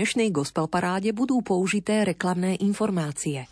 dnešnej 0.00 0.32
gospel 0.32 0.64
paráde 0.64 1.12
budú 1.12 1.44
použité 1.44 2.08
reklamné 2.08 2.56
informácie. 2.64 3.44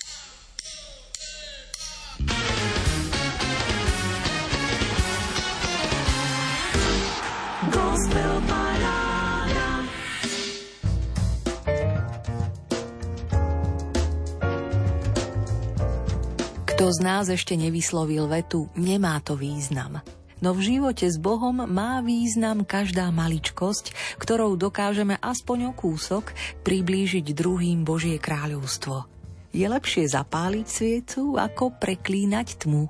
Kto 16.64 16.84
z 16.88 16.98
nás 17.04 17.28
ešte 17.28 17.60
nevyslovil 17.60 18.24
vetu, 18.24 18.72
nemá 18.72 19.20
to 19.20 19.36
význam. 19.36 20.00
No 20.38 20.54
v 20.54 20.60
živote 20.74 21.06
s 21.06 21.18
Bohom 21.18 21.66
má 21.66 21.98
význam 22.00 22.62
každá 22.62 23.10
maličkosť, 23.10 24.18
ktorou 24.22 24.54
dokážeme 24.54 25.18
aspoň 25.18 25.70
o 25.70 25.72
kúsok 25.74 26.30
priblížiť 26.62 27.34
druhým 27.34 27.82
Božie 27.82 28.16
kráľovstvo. 28.22 29.06
Je 29.50 29.64
lepšie 29.64 30.06
zapáliť 30.06 30.66
sviecu, 30.68 31.40
ako 31.40 31.74
preklínať 31.80 32.68
tmu. 32.68 32.86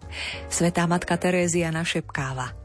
Svetá 0.51 0.85
matka 0.91 1.15
Terézia 1.17 1.71
našepkáva– 1.71 2.53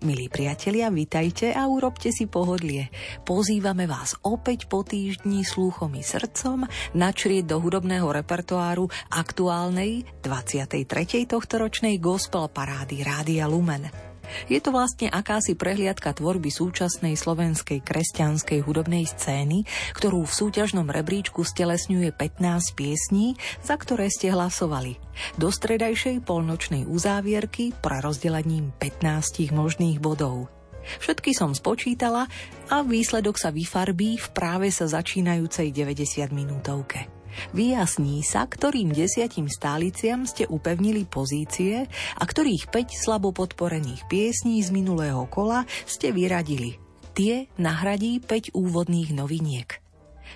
Milí 0.00 0.32
priatelia, 0.32 0.88
vitajte 0.88 1.52
a 1.52 1.68
urobte 1.68 2.08
si 2.08 2.24
pohodlie. 2.24 2.88
Pozývame 3.20 3.84
vás 3.84 4.16
opäť 4.24 4.64
po 4.64 4.80
týždni 4.80 5.44
slúchom 5.44 5.92
i 5.92 6.00
srdcom 6.00 6.64
načrieť 6.96 7.44
do 7.44 7.60
hudobného 7.60 8.08
repertoáru 8.08 8.88
aktuálnej 9.12 10.08
23. 10.24 10.88
tohtoročnej 11.28 12.00
gospel 12.00 12.48
parády 12.48 13.04
Rádia 13.04 13.44
Lumen. 13.44 14.09
Je 14.48 14.58
to 14.62 14.72
vlastne 14.72 15.10
akási 15.10 15.54
prehliadka 15.54 16.16
tvorby 16.16 16.48
súčasnej 16.48 17.14
slovenskej 17.14 17.84
kresťanskej 17.84 18.64
hudobnej 18.64 19.06
scény, 19.06 19.68
ktorú 19.94 20.24
v 20.24 20.32
súťažnom 20.32 20.88
rebríčku 20.88 21.44
stelesňuje 21.44 22.14
15 22.14 22.78
piesní, 22.78 23.38
za 23.60 23.76
ktoré 23.76 24.08
ste 24.08 24.32
hlasovali. 24.32 24.96
Do 25.36 25.52
stredajšej 25.52 26.24
polnočnej 26.24 26.88
uzávierky 26.88 27.76
pre 27.76 28.00
rozdelením 28.00 28.72
15 28.80 29.52
možných 29.52 30.00
bodov. 30.00 30.48
Všetky 30.80 31.36
som 31.36 31.52
spočítala 31.52 32.24
a 32.72 32.76
výsledok 32.80 33.36
sa 33.36 33.52
vyfarbí 33.52 34.16
v 34.16 34.28
práve 34.32 34.72
sa 34.72 34.88
začínajúcej 34.88 35.70
90 35.76 36.32
minútovke. 36.32 37.19
Vyjasní 37.52 38.22
sa, 38.22 38.46
ktorým 38.46 38.94
desiatim 38.94 39.50
stáliciam 39.50 40.28
ste 40.28 40.46
upevnili 40.46 41.06
pozície 41.08 41.86
a 42.16 42.22
ktorých 42.24 42.70
5 42.70 42.94
slabo 42.94 43.34
podporených 43.34 44.06
piesní 44.06 44.62
z 44.62 44.70
minulého 44.70 45.26
kola 45.26 45.66
ste 45.84 46.14
vyradili. 46.14 46.78
Tie 47.16 47.50
nahradí 47.58 48.22
5 48.22 48.54
úvodných 48.54 49.10
noviniek. 49.12 49.82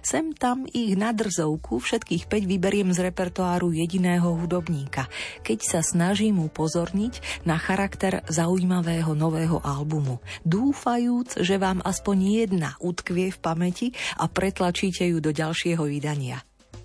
Sem 0.03 0.34
tam 0.34 0.67
ich 0.67 0.98
na 0.98 1.15
drzovku 1.15 1.78
všetkých 1.78 2.27
5 2.27 2.50
vyberiem 2.50 2.91
z 2.91 3.09
repertoáru 3.09 3.70
jediného 3.70 4.34
hudobníka, 4.34 5.06
keď 5.47 5.59
sa 5.62 5.81
snažím 5.84 6.42
upozorniť 6.42 7.47
na 7.47 7.61
charakter 7.61 8.27
zaujímavého 8.27 9.15
nového 9.15 9.62
albumu, 9.62 10.19
dúfajúc, 10.42 11.39
že 11.39 11.61
vám 11.61 11.78
aspoň 11.84 12.17
jedna 12.45 12.70
utkvie 12.83 13.31
v 13.31 13.39
pamäti 13.39 13.89
a 14.19 14.27
pretlačíte 14.27 15.06
ju 15.06 15.22
do 15.22 15.31
ďalšieho 15.31 15.84
vydania 15.87 16.42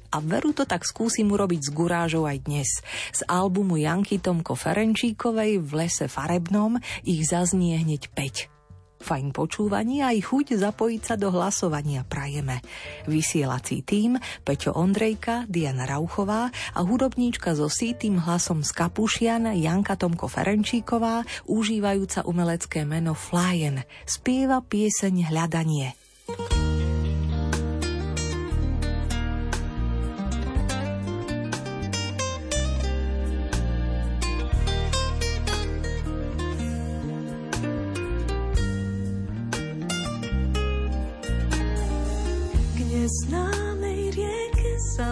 a 0.09 0.17
veru 0.21 0.51
to 0.53 0.65
tak 0.65 0.85
skúsim 0.85 1.29
urobiť 1.29 1.61
s 1.65 1.69
gurážou 1.73 2.25
aj 2.25 2.37
dnes. 2.45 2.69
Z 3.13 3.25
albumu 3.29 3.77
Janky 3.77 4.17
Tomko 4.17 4.57
Ferenčíkovej 4.57 5.61
v 5.61 5.71
lese 5.73 6.09
farebnom 6.09 6.81
ich 7.05 7.25
zaznie 7.29 7.77
hneď 7.77 8.09
5. 8.13 8.59
Fajn 8.99 9.31
počúvanie 9.31 10.03
aj 10.03 10.27
chuť 10.27 10.59
zapojiť 10.59 11.01
sa 11.01 11.15
do 11.15 11.31
hlasovania 11.31 12.03
prajeme. 12.03 12.59
Vysielací 13.07 13.79
tým 13.79 14.19
Peťo 14.43 14.75
Ondrejka, 14.75 15.47
Diana 15.47 15.87
Rauchová 15.87 16.51
a 16.51 16.79
hudobníčka 16.83 17.55
so 17.55 17.71
sítým 17.71 18.19
hlasom 18.19 18.59
z 18.59 18.75
Kapušian 18.75 19.55
Janka 19.55 19.95
Tomko 19.95 20.27
Ferenčíková, 20.27 21.23
užívajúca 21.47 22.27
umelecké 22.27 22.83
meno 22.83 23.15
Flyen, 23.15 23.87
spieva 24.03 24.59
pieseň 24.59 25.31
Hľadanie. 25.31 25.95
thank 26.29 26.53
you 26.53 26.68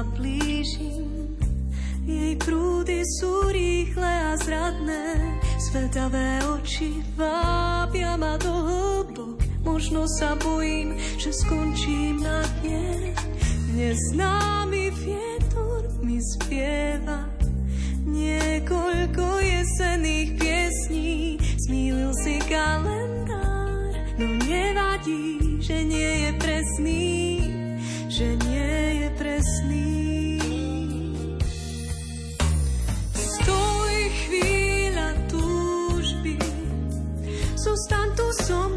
blížim. 0.04 1.38
Jej 2.08 2.40
prúdy 2.40 3.04
sú 3.20 3.52
rýchle 3.52 4.08
a 4.08 4.34
zradné, 4.40 5.38
svetavé 5.60 6.40
oči 6.48 7.04
vábia 7.20 8.16
ma 8.16 8.40
do 8.40 8.52
hlbok. 8.52 9.44
Možno 9.68 10.08
sa 10.08 10.40
bojím, 10.40 10.96
že 11.20 11.36
skončím 11.36 12.24
na 12.24 12.48
dne. 12.64 13.12
Neznámy 13.76 14.90
vietor 14.96 15.84
mi 16.00 16.18
spieva 16.24 17.28
niekoľko 18.08 19.26
jesených 19.44 20.30
piesní. 20.40 21.36
Zmýlil 21.68 22.16
si 22.24 22.40
kalendár, 22.48 23.92
no 24.16 24.28
nevadí, 24.48 25.60
že 25.60 25.84
nie 25.84 26.12
je 26.24 26.32
presný 26.40 27.08
že 28.18 28.34
nie 28.50 29.06
je 29.06 29.10
presný. 29.14 29.87
Some 38.48 38.77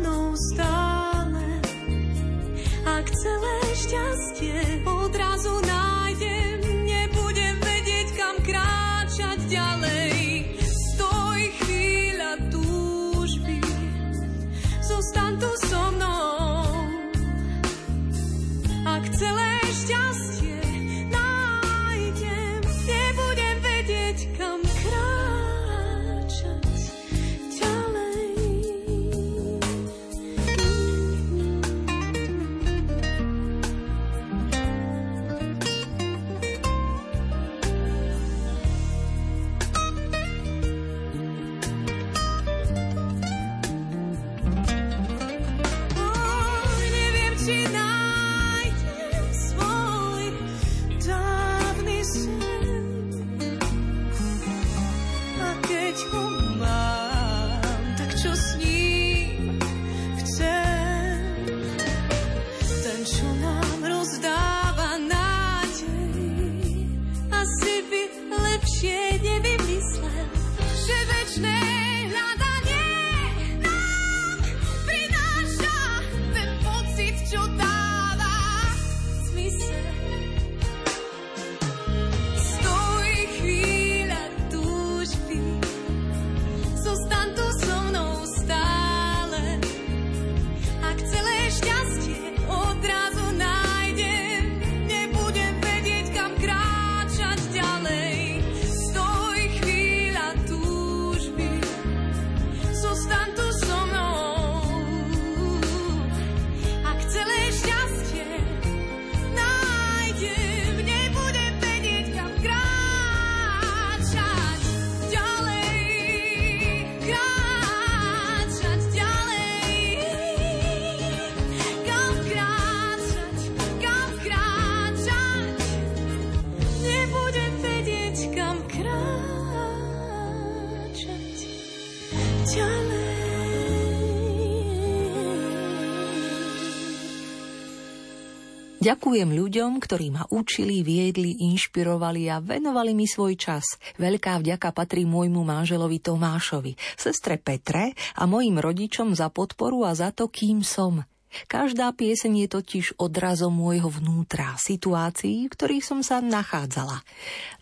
Ďakujem 138.91 139.31
ľuďom, 139.39 139.79
ktorí 139.79 140.11
ma 140.11 140.27
učili, 140.35 140.83
viedli, 140.83 141.47
inšpirovali 141.47 142.27
a 142.27 142.43
venovali 142.43 142.91
mi 142.91 143.07
svoj 143.07 143.39
čas. 143.39 143.79
Veľká 144.03 144.43
vďaka 144.43 144.75
patrí 144.75 145.07
môjmu 145.07 145.47
manželovi 145.47 146.03
Tomášovi, 146.03 146.75
sestre 146.99 147.39
Petre 147.39 147.95
a 148.19 148.27
mojim 148.27 148.59
rodičom 148.59 149.15
za 149.15 149.31
podporu 149.31 149.87
a 149.87 149.95
za 149.95 150.11
to, 150.11 150.27
kým 150.27 150.67
som. 150.67 151.07
Každá 151.47 151.95
pieseň 151.95 152.33
je 152.35 152.49
totiž 152.51 152.87
odrazom 152.99 153.55
môjho 153.55 153.87
vnútra, 153.87 154.59
situácií, 154.59 155.47
v 155.47 155.55
ktorých 155.55 155.87
som 155.87 156.03
sa 156.03 156.19
nachádzala. 156.19 157.07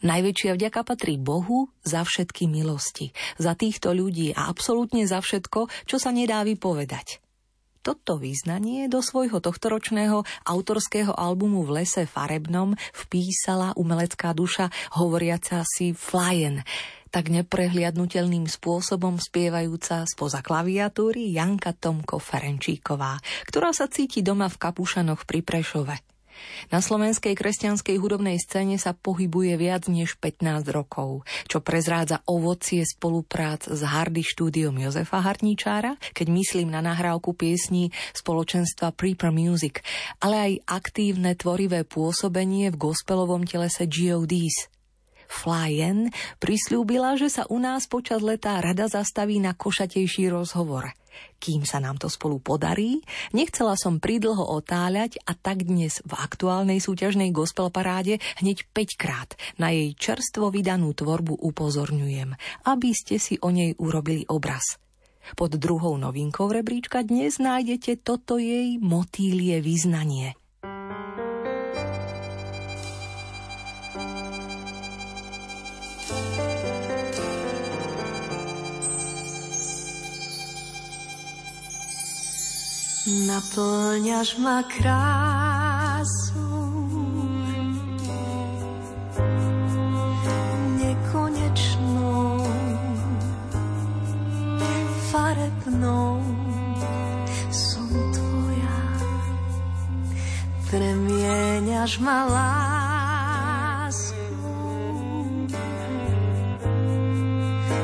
Najväčšia 0.00 0.56
vďaka 0.56 0.80
patrí 0.80 1.20
Bohu 1.20 1.68
za 1.84 2.08
všetky 2.08 2.48
milosti, 2.48 3.12
za 3.36 3.52
týchto 3.52 3.92
ľudí 3.92 4.32
a 4.32 4.48
absolútne 4.48 5.04
za 5.04 5.20
všetko, 5.20 5.68
čo 5.84 6.00
sa 6.00 6.08
nedá 6.08 6.40
vypovedať. 6.40 7.20
Toto 7.80 8.18
význanie 8.18 8.90
do 8.90 8.98
svojho 8.98 9.38
tohtoročného 9.38 10.26
autorského 10.44 11.14
albumu 11.14 11.62
v 11.62 11.82
lese 11.82 12.04
farebnom 12.04 12.74
vpísala 12.92 13.76
umelecká 13.78 14.34
duša 14.34 14.72
hovoriaca 14.98 15.62
si 15.62 15.94
Flyen, 15.94 16.66
tak 17.08 17.32
neprehliadnutelným 17.32 18.50
spôsobom 18.50 19.16
spievajúca 19.16 20.04
spoza 20.04 20.44
klaviatúry 20.44 21.32
Janka 21.32 21.72
Tomko 21.72 22.20
Ferenčíková, 22.20 23.16
ktorá 23.48 23.72
sa 23.72 23.88
cíti 23.88 24.20
doma 24.20 24.50
v 24.50 24.60
Kapušanoch 24.60 25.24
pri 25.24 25.40
Prešove. 25.40 26.07
Na 26.70 26.80
slovenskej 26.80 27.34
kresťanskej 27.34 27.96
hudobnej 27.98 28.38
scéne 28.38 28.78
sa 28.78 28.94
pohybuje 28.94 29.58
viac 29.58 29.90
než 29.90 30.16
15 30.20 30.68
rokov, 30.70 31.26
čo 31.50 31.60
prezrádza 31.60 32.22
ovocie 32.24 32.86
spoluprác 32.86 33.66
s 33.68 33.80
Hardy 33.82 34.22
štúdiom 34.22 34.74
Jozefa 34.78 35.20
Hartníčára, 35.20 35.98
keď 36.14 36.26
myslím 36.32 36.70
na 36.70 36.80
nahrávku 36.80 37.34
piesní 37.34 37.90
spoločenstva 38.14 38.94
Preeper 38.94 39.34
Music, 39.34 39.82
ale 40.22 40.36
aj 40.38 40.52
aktívne 40.68 41.34
tvorivé 41.34 41.82
pôsobenie 41.82 42.70
v 42.70 42.80
gospelovom 42.80 43.44
telese 43.44 43.84
G.O.D.s. 43.84 44.77
Flyen 45.28 46.08
prislúbila, 46.40 47.14
že 47.20 47.28
sa 47.28 47.44
u 47.52 47.60
nás 47.60 47.84
počas 47.84 48.24
leta 48.24 48.58
rada 48.64 48.88
zastaví 48.88 49.36
na 49.38 49.52
košatejší 49.52 50.32
rozhovor. 50.32 50.96
Kým 51.38 51.62
sa 51.62 51.78
nám 51.78 51.98
to 52.00 52.10
spolu 52.10 52.42
podarí, 52.42 53.02
nechcela 53.36 53.78
som 53.78 54.02
pridlho 54.02 54.42
otáľať 54.42 55.22
a 55.26 55.34
tak 55.36 55.66
dnes 55.66 56.02
v 56.02 56.12
aktuálnej 56.18 56.82
súťažnej 56.82 57.30
gospel 57.30 57.70
paráde 57.70 58.18
hneď 58.42 58.66
5 58.74 58.98
krát 58.98 59.30
na 59.60 59.70
jej 59.70 59.94
čerstvo 59.94 60.50
vydanú 60.50 60.94
tvorbu 60.94 61.38
upozorňujem, 61.38 62.34
aby 62.66 62.90
ste 62.94 63.20
si 63.22 63.38
o 63.38 63.52
nej 63.52 63.74
urobili 63.78 64.26
obraz. 64.26 64.78
Pod 65.36 65.60
druhou 65.60 66.00
novinkou 66.00 66.48
rebríčka 66.48 67.04
dnes 67.04 67.36
nájdete 67.36 68.00
toto 68.00 68.40
jej 68.40 68.80
motýlie 68.80 69.60
význanie– 69.60 70.34
Naplňaš 83.08 84.36
ma 84.36 84.60
krásou. 84.68 86.36
Nekonečnou. 90.76 92.44
Farebnou. 95.08 96.20
Som 97.48 97.88
tvoja. 98.12 98.76
Premieňaš 100.68 102.04
ma 102.04 102.28
láskou. 102.28 104.12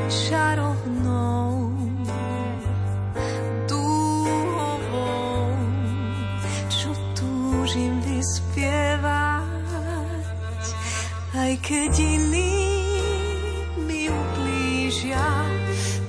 Čarovnou 0.05 0.94
keď 11.65 11.93
iní 11.97 12.61
mi 13.89 14.05
ublížia, 14.05 15.49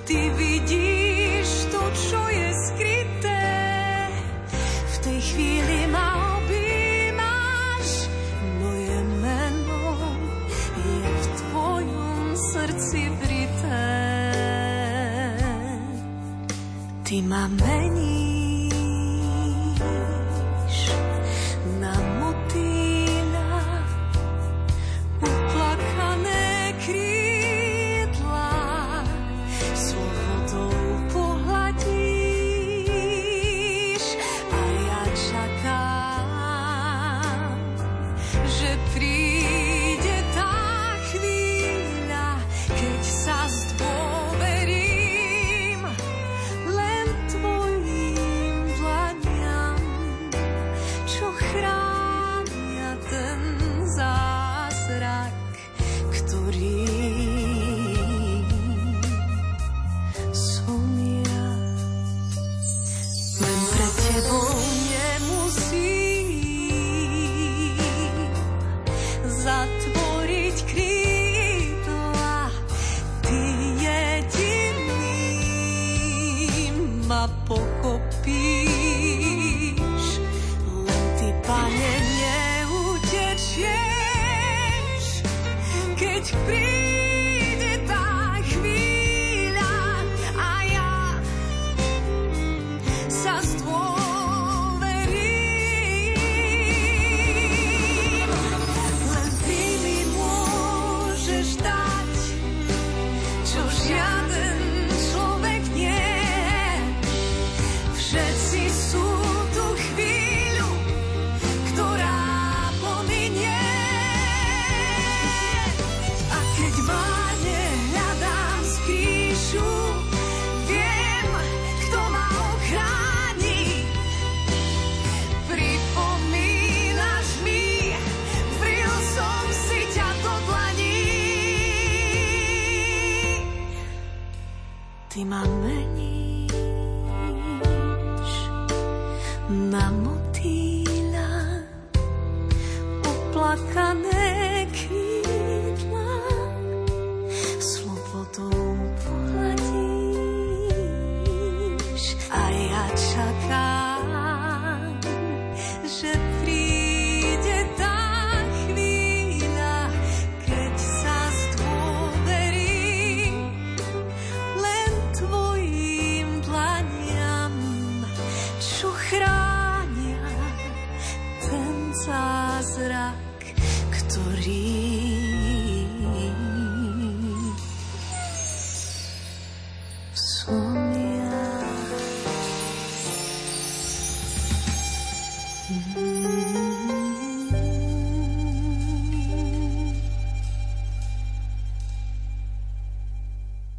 ty 0.04 0.28
vidíš 0.36 1.72
to, 1.72 1.80
čo 1.96 2.20
je 2.28 2.48
skryté. 2.68 3.48
V 4.92 4.96
tej 5.00 5.18
chvíli 5.32 5.78
ma 5.88 6.36
objímaš, 6.36 7.88
moje 8.60 8.98
meno 9.24 9.84
je 10.76 11.08
v 11.08 11.26
tvojom 11.40 12.24
srdci 12.36 13.00
vrité. 13.24 13.88
Ty 17.00 17.16
ma 17.24 17.48
meníš, 17.48 18.25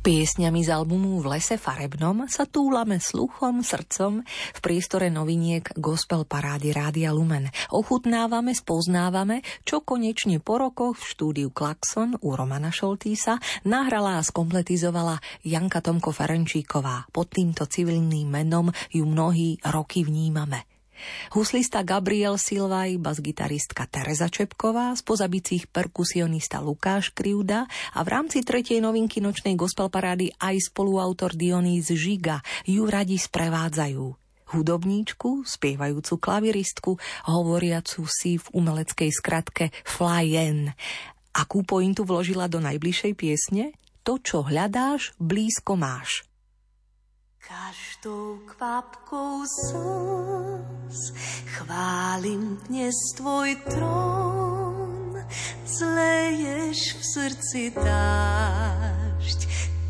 Piesňami 0.08 0.64
z 0.64 0.72
albumu 0.72 1.20
V 1.20 1.36
lese 1.36 1.60
farebnom 1.60 2.32
sa 2.32 2.48
túlame 2.48 2.96
sluchom, 2.96 3.60
srdcom 3.60 4.24
v 4.24 4.60
priestore 4.64 5.12
noviniek 5.12 5.68
Gospel 5.76 6.24
Parády 6.24 6.72
Rádia 6.72 7.12
Lumen. 7.12 7.52
Ochutnávame, 7.76 8.56
spoznávame, 8.56 9.44
čo 9.68 9.84
konečne 9.84 10.40
po 10.40 10.64
rokoch 10.64 10.96
v 10.96 11.12
štúdiu 11.12 11.50
Klaxon 11.52 12.16
u 12.24 12.40
Romana 12.40 12.72
Šoltísa 12.72 13.36
nahrala 13.68 14.16
a 14.16 14.24
skompletizovala 14.24 15.20
Janka 15.44 15.84
Tomko 15.84 16.16
Ferenčíková. 16.16 17.12
Pod 17.12 17.28
týmto 17.28 17.68
civilným 17.68 18.32
menom 18.32 18.72
ju 18.88 19.04
mnohí 19.04 19.60
roky 19.60 20.08
vnímame. 20.08 20.77
Huslista 21.34 21.82
Gabriel 21.82 22.38
Silvaj, 22.38 22.98
basgitaristka 23.02 23.90
Teresa 23.90 24.28
Čepková, 24.28 24.94
spoza 24.98 25.26
bicích 25.26 25.70
perkusionista 25.70 26.62
Lukáš 26.62 27.16
Krivda 27.16 27.66
a 27.96 28.00
v 28.04 28.10
rámci 28.12 28.44
tretej 28.44 28.84
novinky 28.84 29.24
nočnej 29.24 29.58
gospel 29.58 29.90
parády 29.90 30.32
aj 30.38 30.74
spoluautor 30.74 31.34
Dionýz 31.34 31.90
Žiga 31.94 32.42
ju 32.68 32.84
radi 32.86 33.18
sprevádzajú 33.18 34.28
hudobníčku, 34.48 35.44
spievajúcu 35.44 36.14
klaviristku, 36.24 36.92
hovoriacu 37.28 38.08
si 38.08 38.40
v 38.40 38.46
umeleckej 38.56 39.12
skratke 39.12 39.66
Flyen. 39.84 40.72
Akú 41.36 41.68
pointu 41.68 42.08
vložila 42.08 42.48
do 42.48 42.64
najbližšej 42.64 43.14
piesne? 43.14 43.76
To, 44.08 44.16
čo 44.18 44.48
hľadáš, 44.48 45.12
blízko 45.20 45.76
máš. 45.76 46.27
Každou 47.48 48.44
kvapkou 48.44 49.48
slz 49.48 51.16
chválim 51.56 52.60
dnes 52.68 52.92
tvoj 53.16 53.56
trón, 53.72 55.16
zleješ 55.64 56.80
v 57.00 57.04
srdci 57.08 57.72
dážď, 57.72 59.40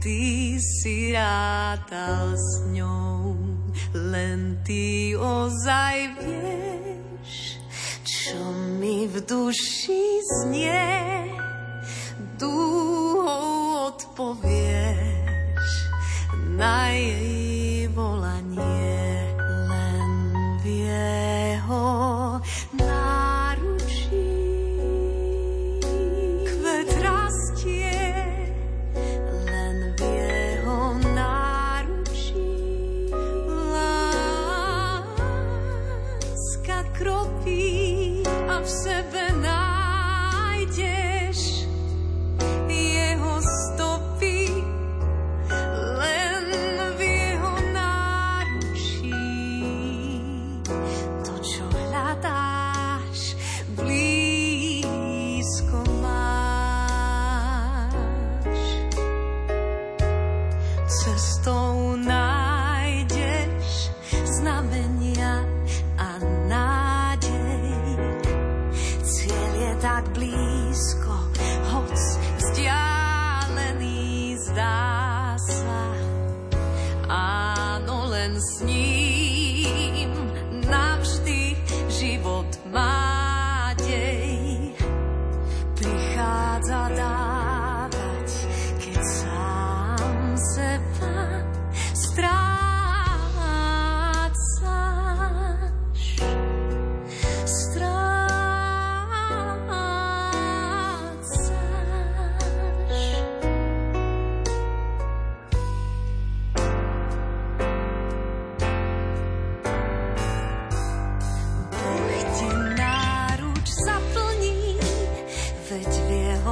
ty 0.06 0.22
si 0.62 1.18
rátal 1.18 2.38
s 2.38 2.62
ňou, 2.78 3.34
len 4.14 4.62
ty 4.62 5.18
ozaj 5.18 6.14
vieš, 6.22 7.58
čo 8.06 8.38
mi 8.78 9.10
v 9.10 9.18
duši 9.26 10.22
znie, 10.46 10.94
dúhou 12.38 13.90
odpovieš 13.90 15.27
na 16.58 16.90
jej 16.90 17.86
volanie 17.94 19.30
len 19.46 20.10
v 20.66 20.90
jeho 20.90 21.86
náručí. 22.74 24.26
Kvet 26.42 26.90
rastie 26.98 28.02
len 29.46 29.94
v 29.94 30.00
jeho 30.02 30.98
náručí. 31.14 32.50
Láska 36.10 36.90
kropí 36.98 38.26
a 38.50 38.66
v 38.66 38.70
sebe 38.70 39.37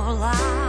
more 0.05 0.13
life. 0.13 0.64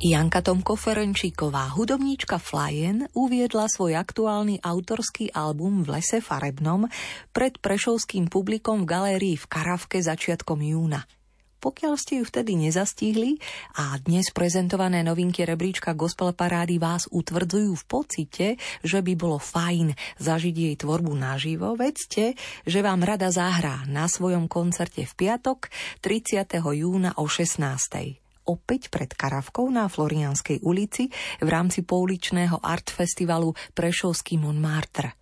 Janka 0.00 0.40
Tomko 0.40 0.80
Ferenčíková, 0.80 1.76
hudobníčka 1.76 2.40
Flyen, 2.40 3.04
uviedla 3.12 3.68
svoj 3.68 4.00
aktuálny 4.00 4.56
autorský 4.64 5.28
album 5.28 5.84
v 5.84 6.00
lese 6.00 6.24
farebnom 6.24 6.88
pred 7.36 7.60
prešovským 7.60 8.32
publikom 8.32 8.88
v 8.88 8.96
galérii 8.96 9.36
v 9.36 9.44
Karavke 9.44 10.00
začiatkom 10.00 10.56
júna. 10.64 11.04
Pokiaľ 11.60 12.00
ste 12.00 12.16
ju 12.16 12.24
vtedy 12.24 12.56
nezastihli 12.56 13.44
a 13.76 14.00
dnes 14.00 14.32
prezentované 14.32 15.04
novinky 15.04 15.44
rebríčka 15.44 15.92
Gospel 15.92 16.32
Parády 16.32 16.80
vás 16.80 17.04
utvrdzujú 17.12 17.76
v 17.76 17.84
pocite, 17.84 18.46
že 18.80 19.04
by 19.04 19.12
bolo 19.20 19.36
fajn 19.36 19.92
zažiť 20.16 20.54
jej 20.56 20.74
tvorbu 20.80 21.12
naživo, 21.12 21.76
vedzte, 21.76 22.40
že 22.64 22.80
vám 22.80 23.04
rada 23.04 23.28
zahrá 23.28 23.84
na 23.84 24.08
svojom 24.08 24.48
koncerte 24.48 25.04
v 25.04 25.12
piatok 25.12 25.68
30. 26.00 26.56
júna 26.56 27.12
o 27.20 27.28
16 27.28 28.29
opäť 28.50 28.90
pred 28.90 29.14
Karavkou 29.14 29.70
na 29.70 29.86
Florianskej 29.86 30.66
ulici 30.66 31.06
v 31.38 31.48
rámci 31.48 31.86
pouličného 31.86 32.58
art 32.58 32.90
festivalu 32.90 33.54
Prešovský 33.78 34.42
Montmartre. 34.42 35.14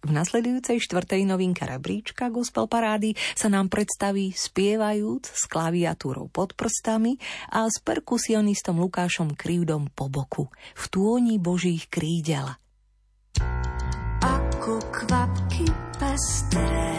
V 0.00 0.16
nasledujúcej 0.16 0.80
štvrtej 0.80 1.28
novinke 1.28 1.68
rebríčka 1.68 2.32
Gospel 2.32 2.64
Parády 2.64 3.12
sa 3.36 3.52
nám 3.52 3.68
predstaví 3.68 4.32
spievajúc 4.32 5.28
s 5.28 5.44
klaviatúrou 5.44 6.32
pod 6.32 6.56
prstami 6.56 7.20
a 7.52 7.68
s 7.68 7.84
perkusionistom 7.84 8.80
Lukášom 8.80 9.36
Krivdom 9.36 9.92
po 9.92 10.08
boku 10.08 10.48
v 10.72 10.84
túni 10.88 11.36
božích 11.36 11.92
krídel. 11.92 12.48
Ako 14.24 14.80
kvapky 14.88 15.68
pestré 16.00 16.96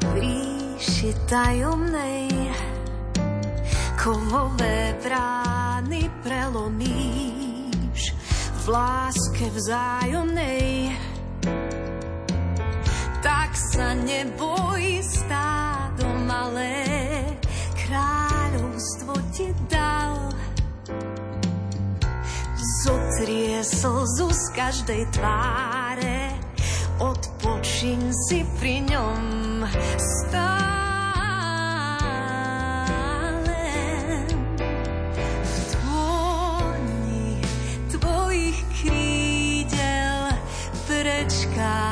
v 0.00 0.04
ríši 0.16 1.12
tajomnej 1.28 2.32
kovové 4.00 4.96
brány 5.04 6.08
prelomíš 6.24 8.16
v 8.64 8.66
láske 8.72 9.44
vzájomnej. 9.52 10.96
Tak 13.20 13.50
sa 13.52 13.92
neboj 13.92 15.04
stádo 15.04 16.08
malé, 16.24 16.88
kráľovstvo 17.76 19.12
ti 19.36 19.52
dal. 19.68 20.32
Zotrie 22.80 23.60
slzu 23.60 24.32
z 24.32 24.44
každej 24.56 25.02
tváre, 25.12 26.32
odpočin 27.04 28.00
si 28.24 28.48
pri 28.56 28.80
ňom 28.88 29.20
sky. 41.60 41.89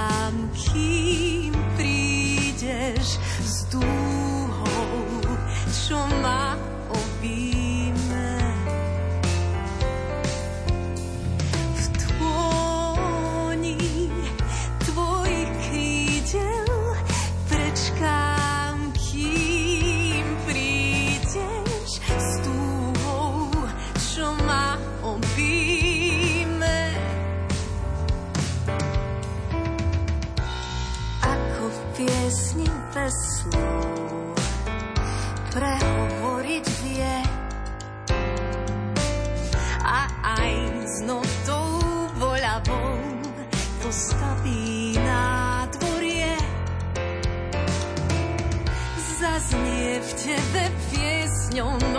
s 51.49 51.57
ňom. 51.57 51.98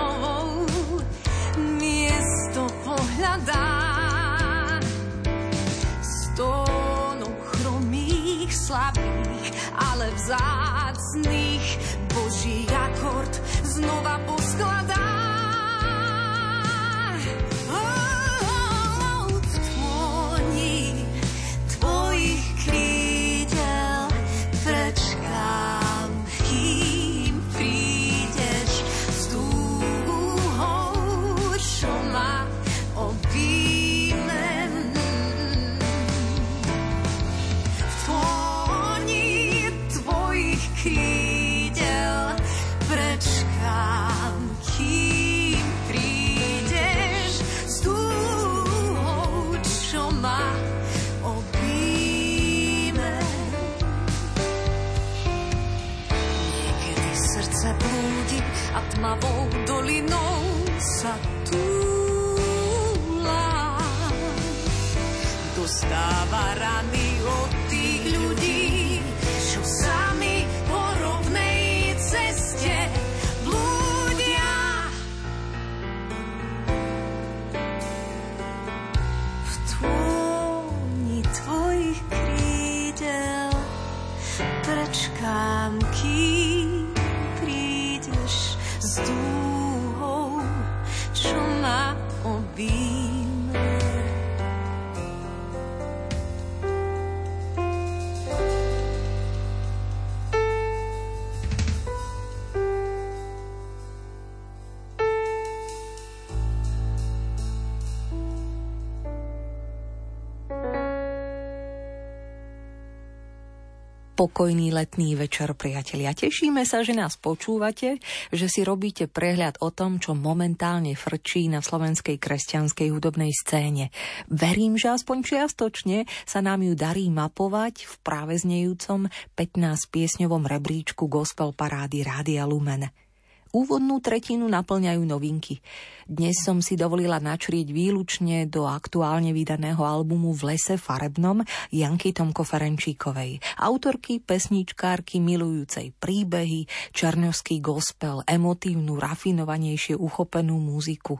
Pokojný 114.19 114.75
letný 114.75 115.15
večer, 115.15 115.55
priatelia. 115.55 116.11
Tešíme 116.11 116.67
sa, 116.67 116.83
že 116.83 116.91
nás 116.91 117.15
počúvate, 117.15 118.03
že 118.35 118.51
si 118.51 118.67
robíte 118.67 119.07
prehľad 119.07 119.63
o 119.63 119.71
tom, 119.71 119.95
čo 119.95 120.11
momentálne 120.11 120.91
frčí 120.91 121.47
na 121.47 121.63
slovenskej 121.63 122.19
kresťanskej 122.19 122.91
hudobnej 122.91 123.31
scéne. 123.31 123.95
Verím, 124.27 124.75
že 124.75 124.91
aspoň 124.91 125.23
čiastočne 125.23 126.03
sa 126.27 126.43
nám 126.43 126.67
ju 126.67 126.75
darí 126.75 127.07
mapovať 127.07 127.87
v 127.87 127.95
práve 128.03 128.35
znejúcom 128.35 129.07
15-piesňovom 129.39 130.43
rebríčku 130.51 131.07
Gospel 131.07 131.55
Parády 131.55 132.03
Rádia 132.03 132.43
Lumen. 132.43 133.08
Úvodnú 133.49 133.97
tretinu 133.97 134.45
naplňajú 134.45 135.01
novinky. 135.09 135.57
Dnes 136.05 136.37
som 136.37 136.61
si 136.61 136.77
dovolila 136.77 137.17
načrieť 137.17 137.73
výlučne 137.73 138.45
do 138.45 138.69
aktuálne 138.69 139.33
vydaného 139.33 139.81
albumu 139.81 140.37
V 140.37 140.53
lese 140.53 140.77
farebnom 140.77 141.41
Janky 141.73 142.13
Tomko 142.13 142.45
Ferenčíkovej, 142.45 143.41
autorky, 143.57 144.21
pesničkárky 144.21 145.17
milujúcej 145.17 145.97
príbehy, 145.97 146.69
černovský 146.93 147.57
gospel, 147.57 148.21
emotívnu, 148.29 149.01
rafinovanejšie 149.01 149.97
uchopenú 149.97 150.61
muziku 150.61 151.17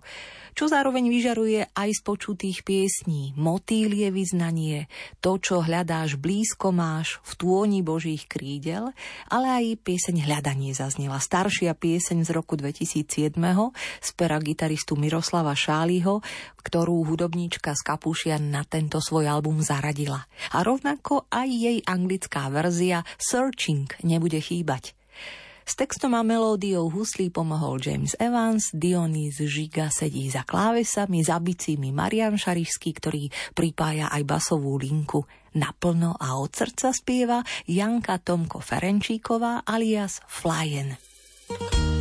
čo 0.60 0.68
zároveň 0.68 1.08
vyžaruje 1.08 1.72
aj 1.72 1.90
z 1.96 2.02
počutých 2.04 2.68
piesní. 2.68 3.32
Motýlie 3.40 4.12
vyznanie, 4.12 4.92
to, 5.24 5.40
čo 5.40 5.64
hľadáš 5.64 6.20
blízko 6.20 6.76
máš 6.76 7.24
v 7.24 7.32
tôni 7.40 7.80
Božích 7.80 8.28
krídel, 8.28 8.92
ale 9.32 9.48
aj 9.56 9.80
pieseň 9.88 10.28
Hľadanie 10.28 10.76
zaznela. 10.76 11.24
Staršia 11.24 11.80
pieseň 11.80 12.28
z 12.28 12.36
roku 12.36 12.60
2007 12.60 13.40
z 14.04 14.10
pera 14.20 14.36
gitaristu 14.44 15.00
Miroslava 15.00 15.56
Šáliho, 15.56 16.20
ktorú 16.60 17.08
hudobníčka 17.08 17.72
z 17.72 17.96
Kapušian 17.96 18.52
na 18.52 18.68
tento 18.68 19.00
svoj 19.00 19.32
album 19.32 19.64
zaradila. 19.64 20.28
A 20.52 20.68
rovnako 20.68 21.24
aj 21.32 21.48
jej 21.48 21.80
anglická 21.88 22.52
verzia 22.52 23.08
Searching 23.16 23.88
nebude 24.04 24.44
chýbať. 24.44 24.99
S 25.70 25.78
textom 25.78 26.18
a 26.18 26.26
melódiou 26.26 26.90
huslí 26.90 27.30
pomohol 27.30 27.78
James 27.78 28.18
Evans, 28.18 28.74
Dionys 28.74 29.38
Žiga 29.38 29.94
sedí 29.94 30.26
za 30.26 30.42
klávesami, 30.42 31.22
za 31.22 31.38
bicími 31.38 31.94
Marian 31.94 32.42
Šarišský, 32.42 32.90
ktorý 32.98 33.30
pripája 33.54 34.10
aj 34.10 34.26
basovú 34.26 34.82
linku. 34.82 35.30
Naplno 35.54 36.18
a 36.18 36.42
od 36.42 36.50
srdca 36.58 36.90
spieva 36.90 37.46
Janka 37.70 38.18
Tomko 38.18 38.66
Ferenčíková 38.66 39.62
alias 39.62 40.26
Flyen. 40.26 40.98
thank 41.50 41.74
you 41.78 41.99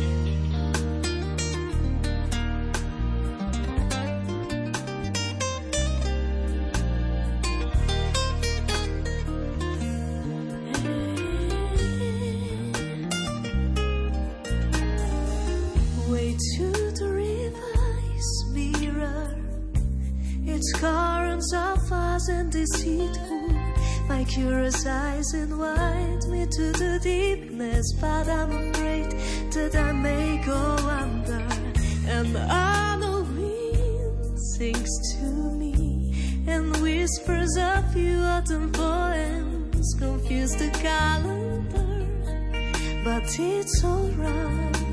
Its 20.59 20.73
currents 20.73 21.53
are 21.53 21.79
fast 21.87 22.27
and 22.27 22.51
deceitful. 22.51 23.47
My 24.09 24.25
curious 24.25 24.85
eyes 24.85 25.33
invite 25.33 26.25
me 26.27 26.45
to 26.47 26.73
the 26.73 26.99
deepness, 27.01 27.93
but 28.01 28.27
I'm 28.27 28.51
afraid 28.51 29.09
that 29.53 29.73
I 29.77 29.93
may 29.93 30.43
go 30.45 30.61
under. 31.01 31.47
And 32.09 32.35
the 32.35 33.25
wind 33.37 34.37
sings 34.57 34.91
to 35.13 35.27
me 35.61 36.43
and 36.45 36.75
whispers 36.81 37.55
a 37.55 37.81
few 37.93 38.19
autumn 38.19 38.69
poems, 38.73 39.95
confuse 39.97 40.57
the 40.57 40.71
calendar, 40.71 42.05
but 43.05 43.23
it's 43.39 43.81
alright. 43.85 44.88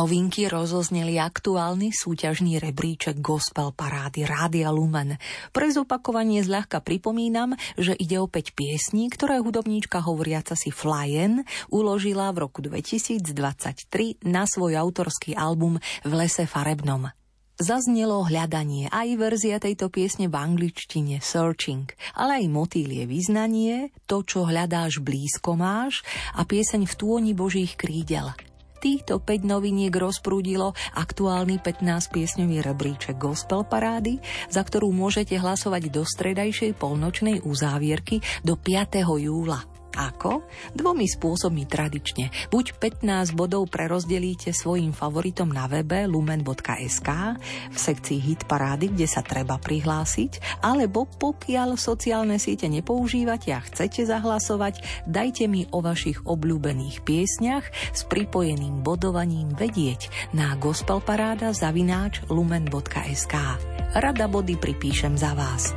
Novinky 0.00 0.48
rozozneli 0.48 1.20
aktuálny 1.20 1.92
súťažný 1.92 2.56
rebríček 2.56 3.20
gospel 3.20 3.68
parády 3.76 4.24
Rádia 4.24 4.72
Lumen. 4.72 5.20
Pre 5.52 5.68
zopakovanie 5.68 6.40
zľahka 6.40 6.80
pripomínam, 6.80 7.52
že 7.76 7.92
ide 8.00 8.16
o 8.16 8.24
5 8.24 8.56
piesní, 8.56 9.12
ktoré 9.12 9.44
hudobníčka 9.44 10.00
hovoriaca 10.00 10.56
si 10.56 10.72
Flyen 10.72 11.44
uložila 11.68 12.32
v 12.32 12.48
roku 12.48 12.64
2023 12.64 14.24
na 14.24 14.48
svoj 14.48 14.80
autorský 14.80 15.36
album 15.36 15.76
V 16.00 16.12
lese 16.16 16.48
farebnom. 16.48 17.12
Zaznelo 17.60 18.24
hľadanie, 18.24 18.88
aj 18.88 19.08
verzia 19.20 19.60
tejto 19.60 19.92
piesne 19.92 20.32
v 20.32 20.34
angličtine 20.40 21.20
Searching, 21.20 21.92
ale 22.16 22.40
aj 22.40 22.46
motýlie 22.48 23.04
význanie, 23.04 23.92
to, 24.08 24.24
čo 24.24 24.48
hľadáš 24.48 25.04
blízko 25.04 25.60
máš 25.60 26.00
a 26.32 26.48
pieseň 26.48 26.88
v 26.88 26.94
tôni 26.96 27.32
Božích 27.36 27.76
krídel– 27.76 28.32
týchto 28.80 29.20
5 29.20 29.44
noviniek 29.44 29.92
rozprúdilo 29.92 30.72
aktuálny 30.96 31.60
15-piesňový 31.62 32.64
rebríček 32.64 33.20
Gospel 33.20 33.68
Parády, 33.68 34.18
za 34.48 34.64
ktorú 34.64 34.90
môžete 34.90 35.36
hlasovať 35.36 35.92
do 35.92 36.02
stredajšej 36.02 36.74
polnočnej 36.80 37.44
uzávierky 37.44 38.24
do 38.40 38.56
5. 38.56 39.04
júla. 39.20 39.69
Ako? 39.96 40.46
Dvomi 40.72 41.06
spôsobmi 41.06 41.66
tradične. 41.66 42.30
Buď 42.50 42.78
15 42.78 43.34
bodov 43.34 43.66
prerozdelíte 43.70 44.54
svojim 44.54 44.94
favoritom 44.94 45.50
na 45.50 45.66
webe 45.66 46.06
lumen.sk 46.06 47.08
v 47.70 47.76
sekcii 47.76 48.18
hit 48.22 48.46
parády, 48.46 48.90
kde 48.94 49.06
sa 49.10 49.22
treba 49.24 49.58
prihlásiť, 49.58 50.62
alebo 50.62 51.06
pokiaľ 51.06 51.74
sociálne 51.74 52.38
siete 52.38 52.70
nepoužívate 52.70 53.50
a 53.50 53.60
chcete 53.60 54.06
zahlasovať, 54.06 55.06
dajte 55.06 55.50
mi 55.50 55.66
o 55.74 55.82
vašich 55.82 56.22
obľúbených 56.26 57.02
piesniach 57.02 57.66
s 57.94 58.06
pripojeným 58.06 58.82
bodovaním 58.86 59.52
vedieť 59.54 60.32
na 60.34 60.54
gospelparáda 60.56 61.50
zavináč 61.54 62.22
lumen.sk. 62.30 63.34
Rada 63.90 64.26
body 64.30 64.54
pripíšem 64.54 65.18
za 65.18 65.34
vás. 65.34 65.74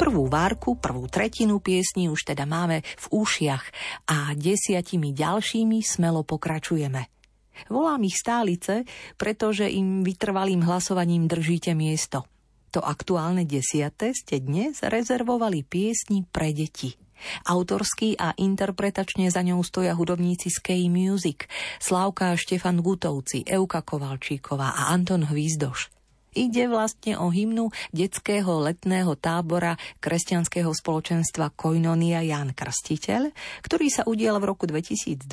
Prvú 0.00 0.32
várku, 0.32 0.80
prvú 0.80 1.12
tretinu 1.12 1.60
piesni 1.60 2.08
už 2.08 2.32
teda 2.32 2.48
máme 2.48 2.80
v 2.80 3.06
ušiach 3.20 3.64
a 4.08 4.32
desiatimi 4.32 5.12
ďalšími 5.12 5.84
smelo 5.84 6.24
pokračujeme. 6.24 7.04
Volám 7.68 8.00
ich 8.08 8.16
stálice, 8.16 8.88
pretože 9.20 9.68
im 9.68 10.00
vytrvalým 10.00 10.64
hlasovaním 10.64 11.28
držíte 11.28 11.76
miesto. 11.76 12.24
To 12.72 12.80
aktuálne 12.80 13.44
desiate 13.44 14.16
ste 14.16 14.40
dnes 14.40 14.80
rezervovali 14.80 15.68
piesni 15.68 16.24
pre 16.24 16.56
deti. 16.56 16.96
Autorský 17.44 18.16
a 18.16 18.32
interpretačne 18.40 19.28
za 19.28 19.44
ňou 19.44 19.60
stoja 19.60 19.92
hudobníci 19.92 20.48
z 20.48 20.64
K-Music, 20.64 21.44
Slavka 21.76 22.40
Štefan 22.40 22.80
Gutovci, 22.80 23.44
Euka 23.44 23.84
Kovalčíková 23.84 24.72
a 24.72 24.96
Anton 24.96 25.28
Hvízdoš. 25.28 25.99
Ide 26.30 26.70
vlastne 26.70 27.18
o 27.18 27.26
hymnu 27.26 27.74
detského 27.90 28.62
letného 28.62 29.18
tábora 29.18 29.74
kresťanského 29.98 30.70
spoločenstva 30.70 31.50
Koinonia 31.58 32.22
Jan 32.22 32.54
Krstiteľ, 32.54 33.34
ktorý 33.66 33.86
sa 33.90 34.06
udiel 34.06 34.38
v 34.38 34.48
roku 34.54 34.70
2022 34.70 35.26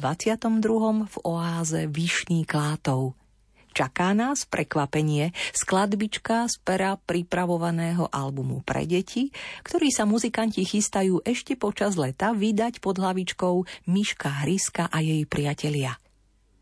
v 1.06 1.16
oáze 1.22 1.86
Vyšný 1.86 2.50
Klátov. 2.50 3.14
Čaká 3.78 4.18
nás 4.18 4.50
prekvapenie, 4.50 5.38
skladbička 5.54 6.50
z 6.50 6.58
pera 6.66 6.98
pripravovaného 6.98 8.10
albumu 8.10 8.66
pre 8.66 8.90
deti, 8.90 9.30
ktorý 9.62 9.94
sa 9.94 10.10
muzikanti 10.10 10.66
chystajú 10.66 11.22
ešte 11.22 11.54
počas 11.54 11.94
leta 11.94 12.34
vydať 12.34 12.82
pod 12.82 12.98
hlavičkou 12.98 13.86
Miška 13.86 14.42
Hryska 14.42 14.90
a 14.90 14.98
jej 15.06 15.30
priatelia– 15.30 15.94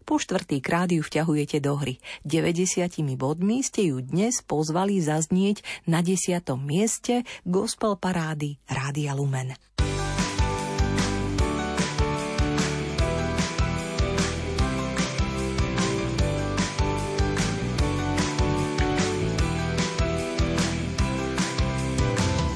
po 0.05 0.21
štvrtý 0.21 0.61
krát 0.61 0.93
ju 0.93 1.01
vťahujete 1.01 1.57
do 1.57 1.73
hry. 1.81 1.97
90 2.23 2.85
bodmi 3.17 3.65
ste 3.65 3.89
ju 3.89 4.05
dnes 4.05 4.45
pozvali 4.45 5.01
zaznieť 5.01 5.65
na 5.89 6.05
desiatom 6.05 6.61
mieste 6.61 7.25
gospel 7.41 7.97
parády 7.97 8.61
Rádia 8.69 9.17
Lumen. 9.17 9.57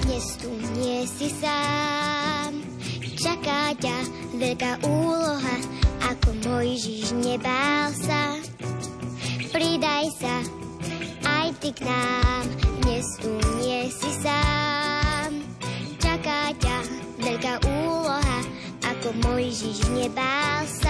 Dnes 0.06 0.26
tu 0.38 0.54
nie 0.78 1.02
si 1.10 1.34
sám, 1.34 2.54
čaká 3.18 3.74
ťa 3.74 3.98
veľká 4.38 4.72
úloha 4.86 5.19
Mojžiš 6.80 7.12
nebál 7.12 7.92
sa. 7.92 8.39
Pridaj 9.52 10.15
sa 10.15 10.36
aj 11.28 11.52
ty 11.60 11.76
k 11.76 11.84
nám, 11.84 12.48
dnes 12.80 13.04
tu 13.20 13.36
nie 13.60 13.92
si 13.92 14.08
sám. 14.24 15.44
Čaká 16.00 16.56
ťa 16.56 16.78
veľká 17.20 17.68
úloha, 17.68 18.39
ako 18.96 19.12
Mojžiš 19.28 19.92
nebál 19.92 20.63
sa. 20.72 20.88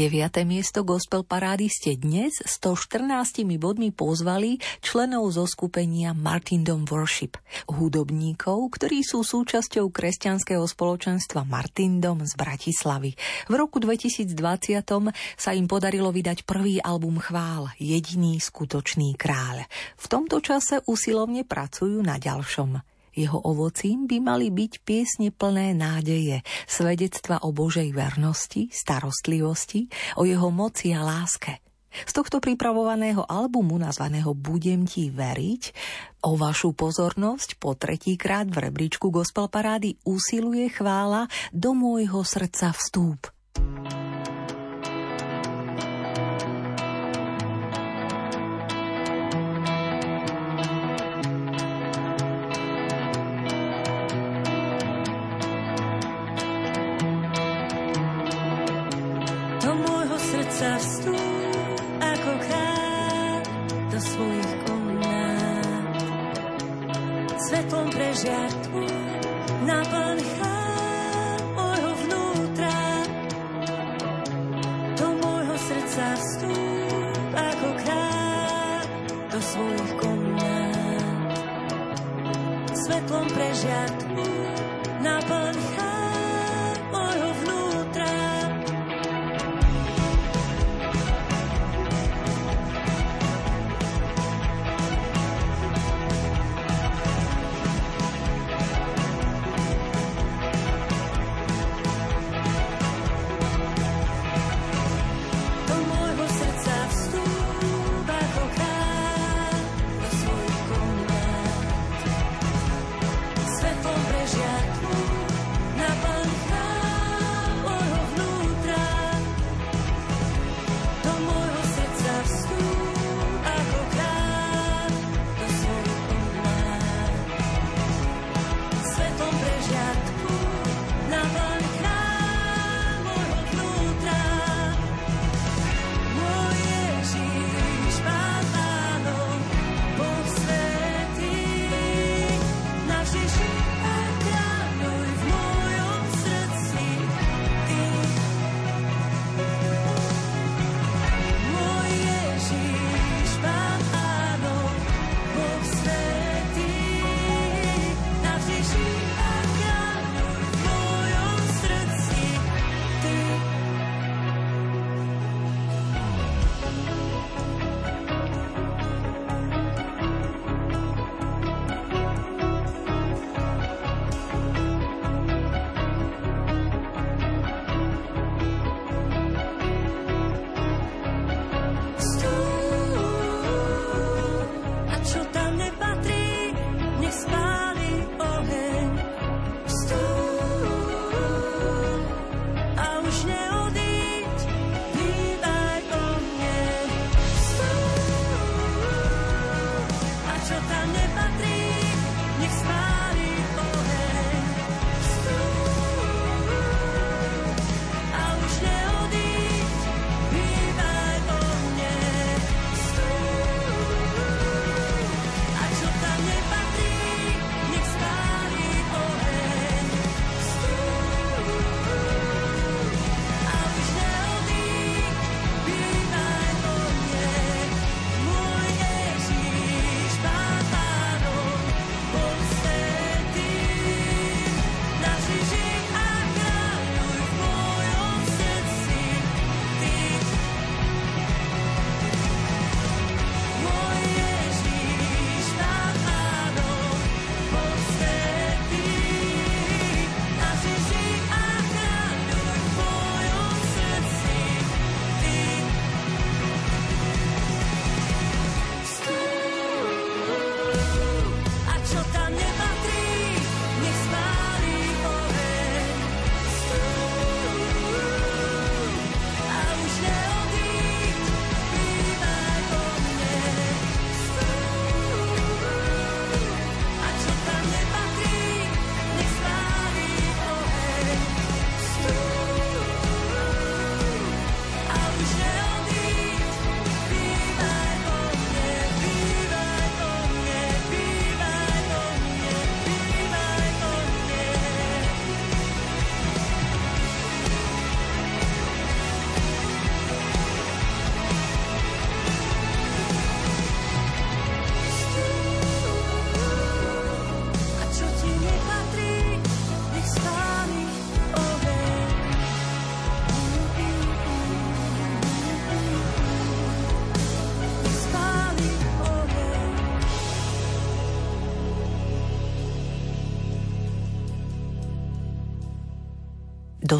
9. 0.00 0.32
miesto 0.48 0.80
gospel 0.80 1.28
parády 1.28 1.68
ste 1.68 1.92
dnes 1.92 2.40
114 2.40 3.44
bodmi 3.60 3.92
pozvali 3.92 4.56
členov 4.80 5.28
zo 5.28 5.44
skupenia 5.44 6.16
Martindom 6.16 6.88
Worship, 6.88 7.36
hudobníkov, 7.68 8.80
ktorí 8.80 9.04
sú 9.04 9.20
súčasťou 9.20 9.92
kresťanského 9.92 10.64
spoločenstva 10.64 11.44
Martindom 11.44 12.24
z 12.24 12.32
Bratislavy. 12.32 13.12
V 13.44 13.52
roku 13.52 13.76
2020 13.76 14.32
sa 15.36 15.50
im 15.52 15.68
podarilo 15.68 16.08
vydať 16.08 16.48
prvý 16.48 16.80
album 16.80 17.20
chvál, 17.20 17.68
Jediný 17.76 18.40
skutočný 18.40 19.20
kráľ. 19.20 19.68
V 20.00 20.06
tomto 20.08 20.40
čase 20.40 20.80
usilovne 20.88 21.44
pracujú 21.44 22.00
na 22.00 22.16
ďalšom. 22.16 22.89
Jeho 23.10 23.38
ovocím 23.42 24.06
by 24.06 24.18
mali 24.22 24.48
byť 24.54 24.72
piesne 24.86 25.28
plné 25.34 25.74
nádeje, 25.74 26.46
svedectva 26.70 27.42
o 27.42 27.50
Božej 27.50 27.90
vernosti, 27.90 28.70
starostlivosti, 28.70 29.90
o 30.18 30.26
jeho 30.26 30.48
moci 30.54 30.94
a 30.94 31.02
láske. 31.02 31.58
Z 31.90 32.12
tohto 32.14 32.38
pripravovaného 32.38 33.26
albumu 33.26 33.74
nazvaného 33.74 34.30
Budem 34.30 34.86
ti 34.86 35.10
veriť 35.10 35.62
o 36.22 36.38
vašu 36.38 36.70
pozornosť 36.70 37.58
po 37.58 37.74
tretíkrát 37.74 38.46
v 38.46 38.70
rebríčku 38.70 39.10
Gospel 39.10 39.50
Parády 39.50 39.98
usiluje 40.06 40.70
chvála 40.70 41.26
do 41.50 41.74
môjho 41.74 42.22
srdca 42.22 42.70
vstúp. 42.70 43.34
Svetlom 43.58 43.99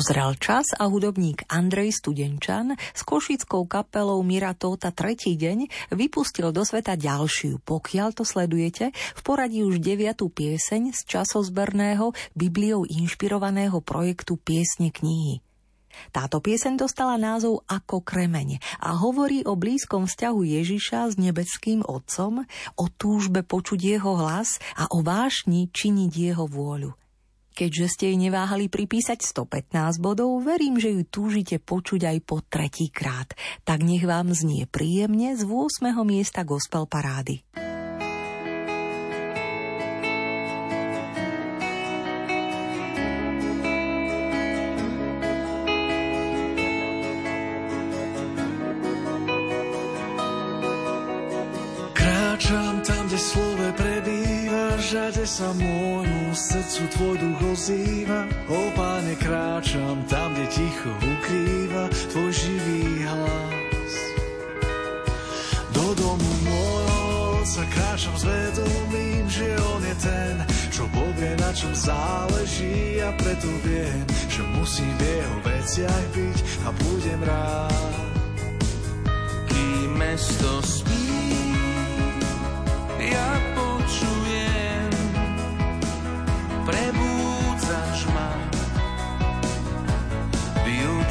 Dozrel 0.00 0.32
čas 0.40 0.72
a 0.80 0.88
hudobník 0.88 1.44
Andrej 1.52 2.00
Studenčan 2.00 2.72
s 2.72 3.04
košickou 3.04 3.68
kapelou 3.68 4.24
Tóta 4.56 4.88
tretí 4.96 5.36
deň 5.36 5.68
vypustil 5.92 6.56
do 6.56 6.64
sveta 6.64 6.96
ďalšiu, 6.96 7.60
pokiaľ 7.60 8.16
to 8.16 8.24
sledujete, 8.24 8.96
v 8.96 9.20
poradí 9.20 9.60
už 9.60 9.76
deviatú 9.76 10.32
pieseň 10.32 10.96
z 10.96 11.00
časozberného, 11.04 12.16
Bibliou 12.32 12.88
inšpirovaného 12.88 13.76
projektu 13.84 14.40
Piesne 14.40 14.88
knihy. 14.88 15.44
Táto 16.16 16.40
pieseň 16.40 16.80
dostala 16.80 17.20
názov 17.20 17.60
Ako 17.68 18.00
kremeň 18.00 18.56
a 18.80 18.96
hovorí 18.96 19.44
o 19.44 19.52
blízkom 19.52 20.08
vzťahu 20.08 20.40
Ježiša 20.48 21.12
s 21.12 21.14
nebeským 21.20 21.84
Otcom, 21.84 22.48
o 22.80 22.84
túžbe 22.88 23.44
počuť 23.44 24.00
jeho 24.00 24.16
hlas 24.16 24.64
a 24.80 24.88
o 24.96 25.04
vášni 25.04 25.68
činiť 25.68 26.12
jeho 26.16 26.48
vôľu. 26.48 26.96
Keďže 27.60 27.92
ste 27.92 28.04
jej 28.08 28.16
neváhali 28.16 28.72
pripísať 28.72 29.20
115 29.20 30.00
bodov, 30.00 30.32
verím, 30.40 30.80
že 30.80 30.96
ju 30.96 31.04
túžite 31.04 31.60
počuť 31.60 32.08
aj 32.08 32.18
po 32.24 32.40
tretíkrát. 32.40 33.36
Tak 33.68 33.84
nech 33.84 34.00
vám 34.00 34.32
znie 34.32 34.64
príjemne 34.64 35.36
z 35.36 35.44
8. 35.44 35.92
miesta 36.08 36.40
gospel 36.40 36.88
parády. 36.88 37.44
Kráčam 51.92 52.80
tam, 52.80 53.04
kde 53.04 53.18
slove 53.20 53.68
prebýva, 54.50 54.82
žade 54.82 55.26
sa 55.26 55.54
môjmu 55.54 56.34
srdcu 56.34 56.82
tvoj 56.90 57.16
duch 57.22 57.40
ozýva, 57.54 58.26
o 58.50 58.60
páne 58.74 59.14
kráčam 59.16 60.02
tam, 60.10 60.34
kde 60.34 60.46
ticho 60.50 60.90
ukrýva 60.90 61.84
tvoj 62.10 62.30
živý 62.34 63.06
hlas. 63.06 63.94
Do 65.70 65.94
domu 65.94 66.32
môjho 66.42 67.46
sa 67.46 67.64
kráčam 67.70 68.14
s 68.18 68.24
vedomím, 68.26 69.24
že 69.30 69.46
on 69.74 69.82
je 69.86 69.96
ten, 70.02 70.34
čo 70.74 70.84
povie, 70.90 71.30
na 71.38 71.50
čom 71.54 71.72
záleží 71.74 72.98
a 73.02 73.14
preto 73.14 73.48
viem, 73.62 74.02
že 74.26 74.42
musím 74.58 74.90
v 74.98 75.02
jeho 75.06 75.36
veciach 75.46 76.04
byť 76.14 76.38
a 76.66 76.68
budem 76.74 77.20
rád. 77.22 77.94
Kým 79.50 79.90
mesto 79.94 80.62
spí, 80.62 81.06
ja 83.00 83.30
počujem 83.54 84.39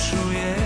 vyučuješ, 0.10 0.49
dal 0.49 0.59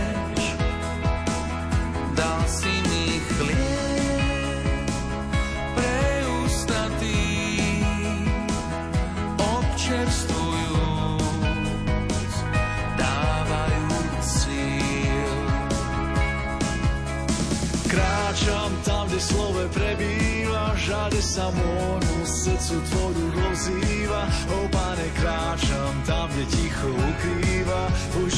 slove 19.23 19.63
prebýva, 19.71 20.75
žade 20.75 21.21
sa 21.23 21.47
môjmu 21.47 22.19
srdcu 22.27 22.75
tvoj 22.91 23.11
duch 23.15 23.37
ozýva, 23.55 24.23
o 24.51 24.59
pane 24.67 25.07
kráčam 25.15 25.95
tam, 26.03 26.27
kde 26.35 26.45
ticho 26.51 26.89
ukrýva 26.91 27.81
tvoj 28.11 28.29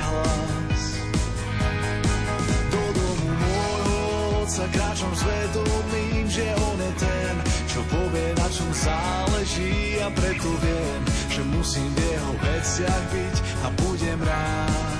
hlas. 0.00 0.82
Do 2.72 2.84
domu 2.96 3.28
môjho 3.36 4.00
otca 4.40 4.64
kráčam 4.72 5.12
s 5.12 5.22
vedomím, 5.28 6.24
že 6.32 6.46
on 6.72 6.78
je 6.80 6.92
ten, 6.96 7.34
čo 7.68 7.80
povie, 7.92 8.28
na 8.40 8.48
čom 8.48 8.70
záleží 8.72 10.00
a 10.00 10.08
preto 10.08 10.48
viem, 10.64 11.00
že 11.28 11.42
musím 11.52 11.90
v 11.92 12.00
jeho 12.00 12.32
veciach 12.40 13.04
byť 13.12 13.36
a 13.60 13.66
budem 13.76 14.20
rád. 14.24 14.93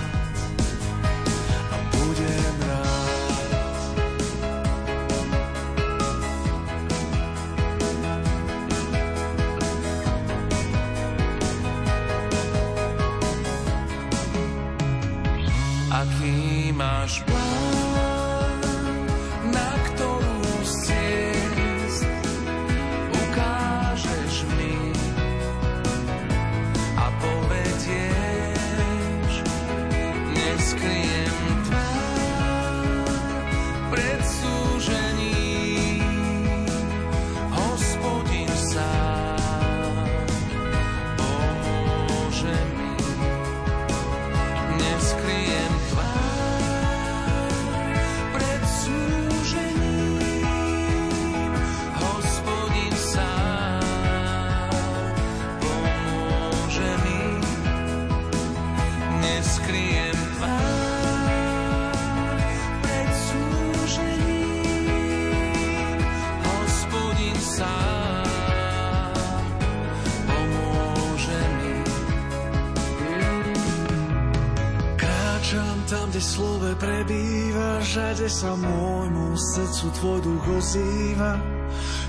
Srdcu 79.54 79.86
tvoj 79.90 80.18
duch 80.26 80.46
ozýva. 80.58 81.38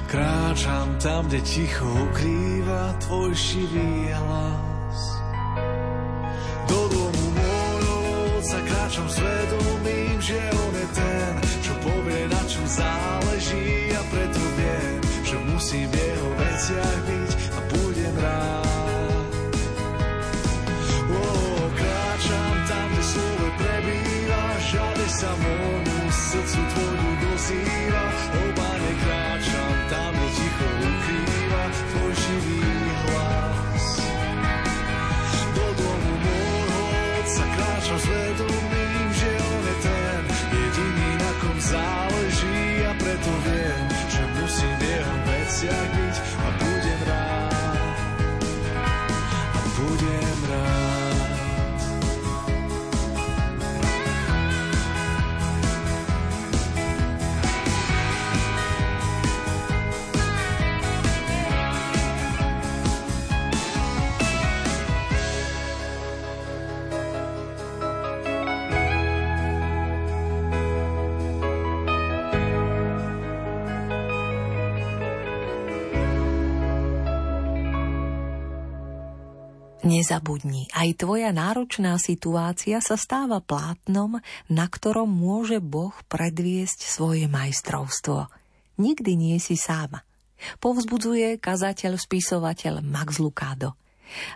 Kráčam 0.10 0.98
tam, 0.98 1.30
kde 1.30 1.46
ticho 1.46 1.86
ukrýva 1.86 2.98
tvoj 3.06 3.38
živý 3.38 4.10
hlas. 4.18 5.00
Do 6.66 6.80
domu 6.90 7.26
môjho 7.38 7.98
otca 8.42 8.58
kráčam 8.66 9.06
s 9.06 9.22
vedomím, 9.22 10.18
že 10.18 10.42
on 10.58 10.74
je 10.74 10.88
ten, 10.98 11.34
čo 11.62 11.74
povie, 11.86 12.22
na 12.34 12.42
čom 12.50 12.66
záleží 12.66 13.94
a 13.94 14.02
preto 14.10 14.42
viem, 14.58 14.98
že 15.22 15.36
musím 15.46 15.86
v 15.86 15.96
jeho 16.02 16.30
veciach 16.42 17.00
byť 17.06 17.30
a 17.30 17.60
budem 17.70 18.16
rád. 18.26 19.30
Kráčam 21.76 22.56
tam, 22.66 22.88
kde 22.90 23.04
slovo 23.06 23.48
prebýva, 23.60 24.44
sa 25.06 25.32
môjmu 25.38 26.00
srdcu 26.10 26.62
tvoj 26.74 27.15
jeho 45.66 46.05
Nezabudni, 79.86 80.66
aj 80.74 81.06
tvoja 81.06 81.30
náročná 81.30 82.02
situácia 82.02 82.82
sa 82.82 82.98
stáva 82.98 83.38
plátnom, 83.38 84.18
na 84.50 84.66
ktorom 84.66 85.06
môže 85.06 85.62
Boh 85.62 85.94
predviesť 86.10 86.90
svoje 86.90 87.30
majstrovstvo. 87.30 88.26
Nikdy 88.82 89.12
nie 89.14 89.38
si 89.38 89.54
sám. 89.54 90.02
Povzbudzuje 90.58 91.38
kazateľ, 91.38 92.02
spisovateľ 92.02 92.82
Max 92.82 93.22
Lukádo. 93.22 93.78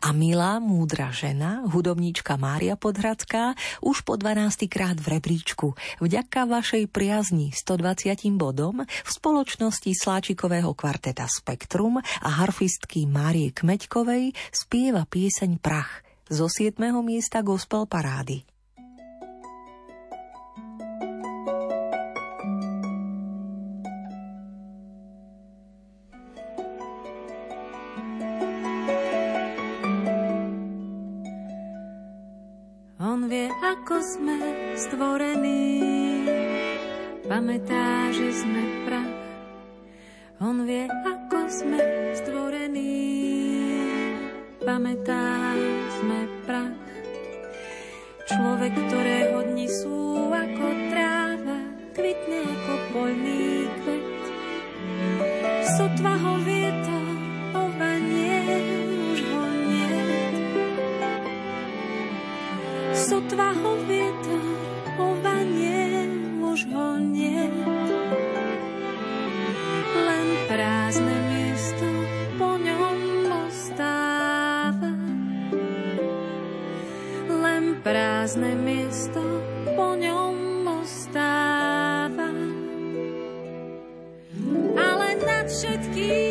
A 0.03 0.11
milá, 0.11 0.59
múdra 0.59 1.09
žena, 1.09 1.63
hudobníčka 1.69 2.35
Mária 2.35 2.75
Podhradská, 2.75 3.55
už 3.79 4.03
po 4.03 4.19
12. 4.19 4.67
krát 4.67 4.99
v 4.99 5.17
rebríčku, 5.17 5.73
vďaka 6.03 6.45
vašej 6.45 6.91
priazni 6.91 7.55
120 7.55 8.29
bodom 8.35 8.83
v 8.83 9.09
spoločnosti 9.09 9.91
sláčikového 9.95 10.75
kvarteta 10.75 11.25
Spektrum 11.31 12.01
a 12.01 12.29
harfistky 12.43 13.07
Márie 13.07 13.55
Kmeďkovej 13.55 14.35
spieva 14.51 15.07
pieseň 15.07 15.61
Prach 15.63 16.03
zo 16.29 16.45
7. 16.45 16.77
miesta 17.01 17.41
gospel 17.41 17.89
parády. 17.89 18.58
Ako 33.69 34.01
sme 34.01 34.37
stvorení. 34.73 35.85
Pamätá, 37.29 38.09
že 38.09 38.33
sme 38.33 38.61
prach. 38.89 39.13
On 40.41 40.65
vie, 40.65 40.89
ako 40.89 41.39
sme 41.45 41.77
stvorení. 42.17 42.97
Pamätá, 44.65 45.53
sme 46.01 46.19
prach. 46.49 46.73
Človek, 48.25 48.73
ktorého 48.73 49.37
dni 49.53 49.67
sú 49.69 50.33
ako 50.33 50.65
tráva, 50.89 51.59
kvitne 51.93 52.39
ako 52.41 52.73
poľný 52.93 53.69
kvet. 53.85 54.21
Sotva 55.77 56.13
ho 56.17 56.33
vietor, 56.41 56.58
sotva 63.29 63.53
ho 63.61 63.77
vietor, 63.85 64.41
ovanie 64.97 66.09
už 66.41 66.65
ho 66.73 66.97
nie. 66.97 67.45
Len 69.93 70.27
prázdne 70.49 71.13
miesto 71.29 71.85
po 72.41 72.57
ňom 72.57 73.29
ostáva. 73.29 74.89
Len 77.29 77.77
prázdne 77.85 78.57
miesto 78.65 79.21
po 79.77 79.93
ňom 79.93 80.65
ostáva. 80.81 82.33
Ale 84.73 85.07
nad 85.21 85.45
všetkým 85.45 86.28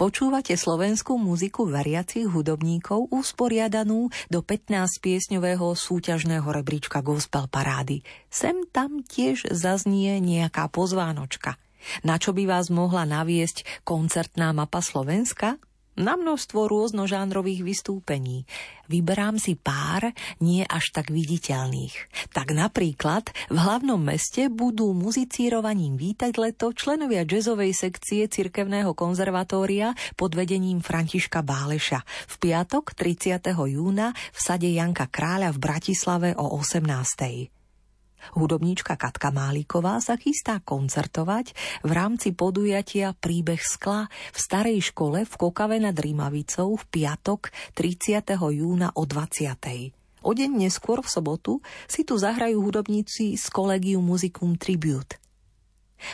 Počúvate 0.00 0.56
slovenskú 0.56 1.20
muziku 1.20 1.68
veriacich 1.68 2.24
hudobníkov 2.24 3.12
usporiadanú 3.12 4.08
do 4.32 4.40
15-piesňového 4.40 5.76
súťažného 5.76 6.48
rebríčka 6.48 7.04
Gospel 7.04 7.44
Parády. 7.52 8.00
Sem 8.32 8.64
tam 8.72 9.04
tiež 9.04 9.52
zaznie 9.52 10.16
nejaká 10.24 10.72
pozvánočka. 10.72 11.60
Na 12.00 12.16
čo 12.16 12.32
by 12.32 12.48
vás 12.48 12.72
mohla 12.72 13.04
naviesť 13.04 13.84
koncertná 13.84 14.56
mapa 14.56 14.80
Slovenska? 14.80 15.60
Na 15.98 16.14
množstvo 16.14 16.70
rôznožánrových 16.70 17.66
vystúpení. 17.66 18.46
Vyberám 18.90 19.38
si 19.38 19.54
pár 19.54 20.10
nie 20.42 20.66
až 20.66 20.90
tak 20.90 21.14
viditeľných. 21.14 21.94
Tak 22.34 22.50
napríklad 22.54 23.30
v 23.50 23.58
hlavnom 23.58 23.98
meste 23.98 24.50
budú 24.50 24.90
muzicírovaním 24.96 25.94
vítať 25.94 26.32
leto 26.40 26.74
členovia 26.74 27.22
jazzovej 27.22 27.74
sekcie 27.76 28.26
Cirkevného 28.26 28.96
konzervatória 28.96 29.94
pod 30.18 30.34
vedením 30.34 30.82
Františka 30.82 31.42
Báleša 31.46 32.02
v 32.04 32.34
piatok 32.42 32.96
30. 32.96 33.52
júna 33.52 34.10
v 34.14 34.38
sade 34.38 34.66
Janka 34.70 35.06
Kráľa 35.06 35.54
v 35.54 35.58
Bratislave 35.62 36.30
o 36.34 36.58
18. 36.58 37.59
Hudobníčka 38.32 38.96
Katka 38.96 39.28
Máliková 39.28 40.00
sa 40.00 40.16
chystá 40.16 40.58
koncertovať 40.64 41.52
v 41.84 41.90
rámci 41.92 42.32
podujatia 42.32 43.12
Príbeh 43.12 43.60
skla 43.60 44.08
v 44.08 44.38
starej 44.40 44.80
škole 44.90 45.28
v 45.28 45.34
Kokave 45.36 45.76
nad 45.76 45.94
Rímavicou 45.94 46.80
v 46.80 46.84
piatok 46.88 47.52
30. 47.76 48.24
júna 48.32 48.90
o 48.96 49.04
20. 49.04 50.00
O 50.24 50.32
deň 50.32 50.50
neskôr 50.56 51.04
v 51.04 51.08
sobotu 51.08 51.52
si 51.84 52.04
tu 52.08 52.16
zahrajú 52.16 52.60
hudobníci 52.60 53.36
z 53.36 53.44
Collegium 53.52 54.04
Musicum 54.04 54.56
Tribute. 54.56 55.19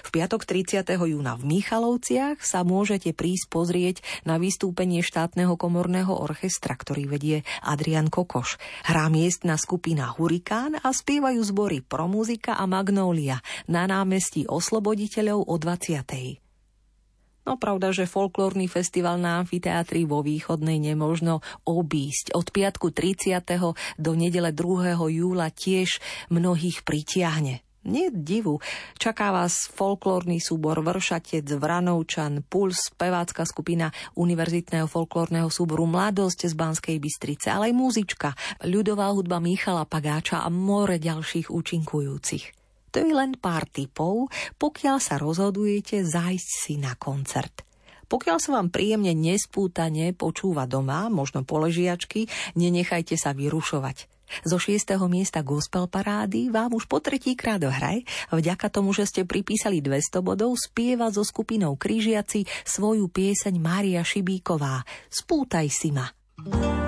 V 0.05 0.09
piatok 0.11 0.45
30. 0.45 0.84
júna 0.87 1.39
v 1.39 1.59
Michalovciach 1.59 2.43
sa 2.43 2.62
môžete 2.66 3.14
prísť 3.14 3.47
pozrieť 3.49 3.97
na 4.26 4.37
vystúpenie 4.37 5.01
štátneho 5.01 5.55
komorného 5.55 6.12
orchestra, 6.12 6.76
ktorý 6.76 7.09
vedie 7.11 7.37
Adrian 7.64 8.11
Kokoš. 8.11 8.59
Hrá 8.87 9.09
miestna 9.09 9.57
skupina 9.57 10.12
Hurikán 10.12 10.78
a 10.78 10.91
spievajú 10.93 11.41
zbory 11.43 11.82
Promuzika 11.82 12.59
a 12.59 12.64
Magnólia 12.68 13.41
na 13.70 13.89
námestí 13.89 14.45
Osloboditeľov 14.47 15.47
o 15.47 15.55
20. 15.59 16.47
No 17.47 17.55
pravda, 17.55 17.95
že 17.95 18.11
folklórny 18.11 18.66
festival 18.66 19.22
na 19.22 19.39
amfiteátri 19.39 20.03
vo 20.03 20.18
Východnej 20.18 20.82
nemožno 20.82 21.47
obísť. 21.62 22.34
Od 22.34 22.51
piatku 22.51 22.91
30. 22.91 23.39
do 24.03 24.12
nedele 24.18 24.51
2. 24.51 24.99
júla 24.99 25.55
tiež 25.55 26.03
mnohých 26.26 26.82
pritiahne. 26.82 27.65
Nie 27.87 28.11
divu, 28.11 28.59
čaká 28.99 29.30
vás 29.30 29.70
folklórny 29.70 30.43
súbor 30.43 30.82
Vršatec, 30.82 31.47
Vranovčan, 31.55 32.43
Puls, 32.43 32.91
pevácka 32.99 33.47
skupina 33.47 33.95
Univerzitného 34.18 34.91
folklórneho 34.91 35.47
súboru 35.47 35.87
Mladosť 35.87 36.51
z 36.51 36.55
Banskej 36.59 36.99
Bystrice, 36.99 37.55
ale 37.55 37.70
aj 37.70 37.78
muzička, 37.78 38.34
ľudová 38.66 39.14
hudba 39.14 39.39
Michala 39.39 39.87
Pagáča 39.87 40.43
a 40.43 40.51
more 40.51 40.99
ďalších 40.99 41.47
účinkujúcich. 41.47 42.45
To 42.91 42.97
je 42.99 43.12
len 43.14 43.39
pár 43.39 43.70
tipov, 43.70 44.34
pokiaľ 44.59 44.99
sa 44.99 45.22
rozhodujete 45.22 46.03
zájsť 46.03 46.49
si 46.66 46.74
na 46.82 46.99
koncert. 46.99 47.62
Pokiaľ 48.11 48.37
sa 48.43 48.51
vám 48.59 48.74
príjemne 48.74 49.14
nespútane 49.14 50.11
počúva 50.11 50.66
doma, 50.66 51.07
možno 51.07 51.47
poležiačky, 51.47 52.26
nenechajte 52.59 53.14
sa 53.14 53.30
vyrušovať. 53.30 54.15
Zo 54.45 54.59
šiestého 54.61 55.07
miesta 55.07 55.41
gospel 55.41 55.87
parády 55.91 56.51
vám 56.53 56.74
už 56.77 56.87
po 56.91 56.99
tretí 57.03 57.35
krát 57.39 57.62
hraj, 57.62 58.05
vďaka 58.31 58.66
tomu, 58.68 58.93
že 58.93 59.09
ste 59.09 59.22
pripísali 59.24 59.81
200 59.81 60.22
bodov, 60.22 60.55
spieva 60.59 61.09
so 61.11 61.24
skupinou 61.24 61.74
Kryžiaci 61.79 62.47
svoju 62.66 63.09
pieseň 63.11 63.55
Mária 63.59 64.03
Šibíková 64.03 64.85
Spútaj 65.09 65.66
si 65.72 65.91
ma. 65.95 66.11
thank 66.37 66.55
you 66.55 66.86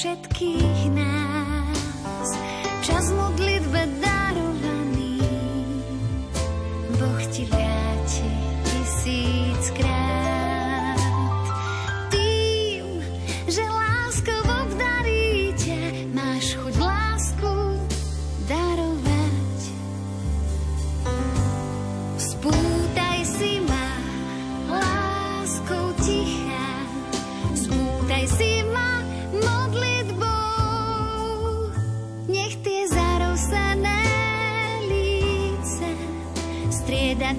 všetkých 0.00 0.96
nás. 0.96 1.19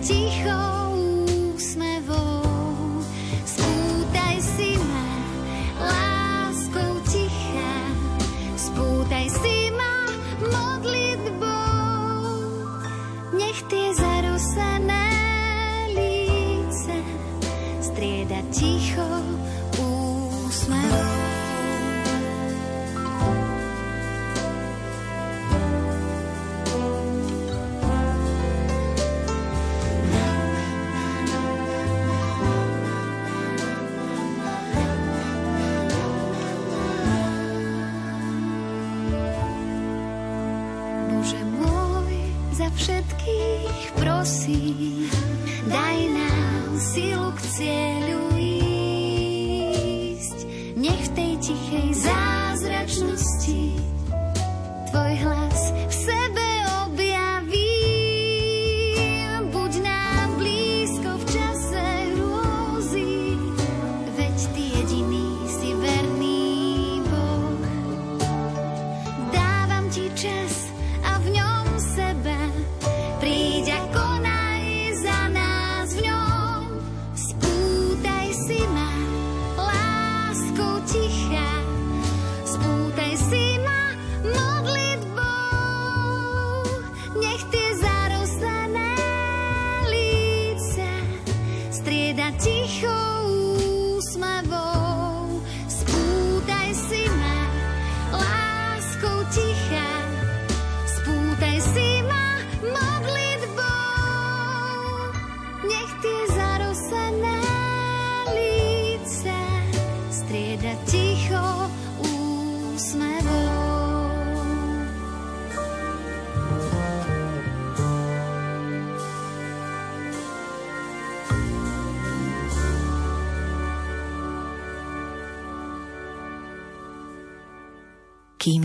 Ticho 0.01 0.70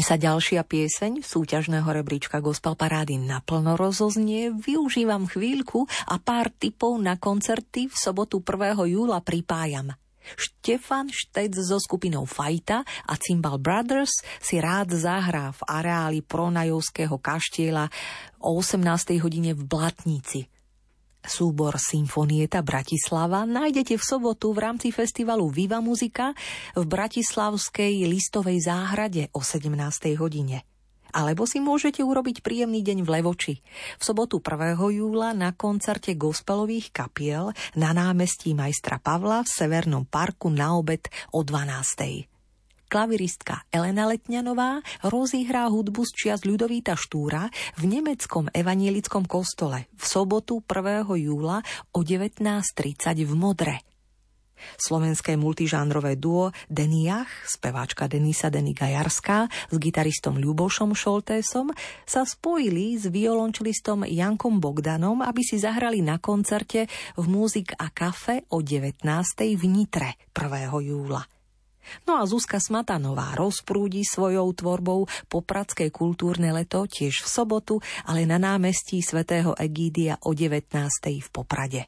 sa 0.07 0.15
ďalšia 0.15 0.63
pieseň 0.63 1.27
súťažného 1.27 1.91
rebríčka 1.91 2.39
Gospel 2.39 2.79
Parády 2.79 3.19
naplno 3.19 3.75
rozoznie, 3.75 4.55
využívam 4.55 5.27
chvíľku 5.27 5.91
a 6.07 6.23
pár 6.23 6.55
tipov 6.55 6.95
na 7.03 7.19
koncerty 7.19 7.91
v 7.91 7.97
sobotu 7.99 8.39
1. 8.39 8.87
júla 8.87 9.19
pripájam. 9.19 9.99
Štefan 10.39 11.11
Štec 11.11 11.59
so 11.59 11.83
skupinou 11.83 12.23
Fajta 12.23 12.87
a 12.87 13.19
Cymbal 13.19 13.59
Brothers 13.59 14.23
si 14.39 14.63
rád 14.63 14.95
zahrá 14.95 15.51
v 15.51 15.67
areáli 15.67 16.23
Pronajovského 16.23 17.19
kaštieľa 17.19 17.91
o 18.39 18.63
18. 18.63 18.87
hodine 19.19 19.59
v 19.59 19.63
Blatnici– 19.67 20.47
Súbor 21.27 21.75
Symfonieta 21.83 22.63
Bratislava 22.63 23.43
nájdete 23.43 23.99
v 23.99 24.05
sobotu 24.07 24.55
v 24.55 24.63
rámci 24.63 24.95
festivalu 24.95 25.51
Viva 25.51 25.83
Muzika 25.83 26.31
v 26.79 26.87
Bratislavskej 26.87 28.07
listovej 28.07 28.63
záhrade 28.63 29.27
o 29.35 29.43
17. 29.43 29.75
hodine. 30.23 30.63
Alebo 31.11 31.43
si 31.51 31.59
môžete 31.59 32.07
urobiť 32.07 32.47
príjemný 32.47 32.87
deň 32.87 33.03
v 33.03 33.09
Levoči. 33.19 33.55
V 33.99 34.03
sobotu 34.07 34.39
1. 34.39 34.79
júla 34.79 35.35
na 35.35 35.51
koncerte 35.51 36.15
gospelových 36.15 36.95
kapiel 36.95 37.51
na 37.75 37.91
námestí 37.91 38.55
majstra 38.55 39.03
Pavla 39.03 39.43
v 39.43 39.51
Severnom 39.51 40.07
parku 40.07 40.47
na 40.47 40.79
obed 40.79 41.11
o 41.35 41.43
12 41.43 42.36
klaviristka 42.87 43.67
Elena 43.69 44.07
Letňanová 44.09 44.81
rozihrá 45.07 45.67
hudbu 45.69 46.07
z 46.07 46.13
čias 46.15 46.41
Ľudovíta 46.47 46.95
Štúra 46.95 47.51
v 47.77 47.85
nemeckom 47.87 48.49
evanielickom 48.55 49.27
kostole 49.27 49.91
v 49.95 50.05
sobotu 50.07 50.63
1. 50.65 51.07
júla 51.21 51.61
o 51.93 52.01
19.30 52.01 53.27
v 53.27 53.35
Modre. 53.35 53.77
Slovenské 54.81 55.37
multižánrové 55.37 56.17
duo 56.17 56.53
Deniach, 56.73 57.29
speváčka 57.45 58.09
Denisa 58.09 58.49
Deniga 58.49 58.89
Jarská 58.89 59.53
s 59.69 59.77
gitaristom 59.77 60.41
Ľubošom 60.41 60.97
Šoltésom 60.97 61.71
sa 62.09 62.25
spojili 62.25 62.97
s 62.97 63.09
violončelistom 63.13 64.09
Jankom 64.09 64.59
Bogdanom, 64.59 65.21
aby 65.21 65.45
si 65.45 65.61
zahrali 65.61 66.01
na 66.01 66.17
koncerte 66.17 66.89
v 67.21 67.25
Múzik 67.29 67.77
a 67.77 67.93
kafe 67.93 68.49
o 68.49 68.65
19. 68.65 69.05
v 69.57 69.65
Nitre 69.69 70.17
1. 70.33 70.73
júla. 70.73 71.36
No 72.05 72.19
a 72.19 72.27
Zuzka 72.27 72.59
Smatanová 72.59 73.35
rozprúdi 73.39 74.03
svojou 74.03 74.51
tvorbou 74.53 75.07
popradské 75.31 75.91
kultúrne 75.95 76.51
leto 76.51 76.87
tiež 76.87 77.23
v 77.23 77.29
sobotu, 77.29 77.75
ale 78.07 78.27
na 78.27 78.37
námestí 78.37 79.01
svätého 79.01 79.55
Egídia 79.55 80.19
o 80.27 80.35
19. 80.35 80.73
v 81.23 81.29
Poprade. 81.31 81.83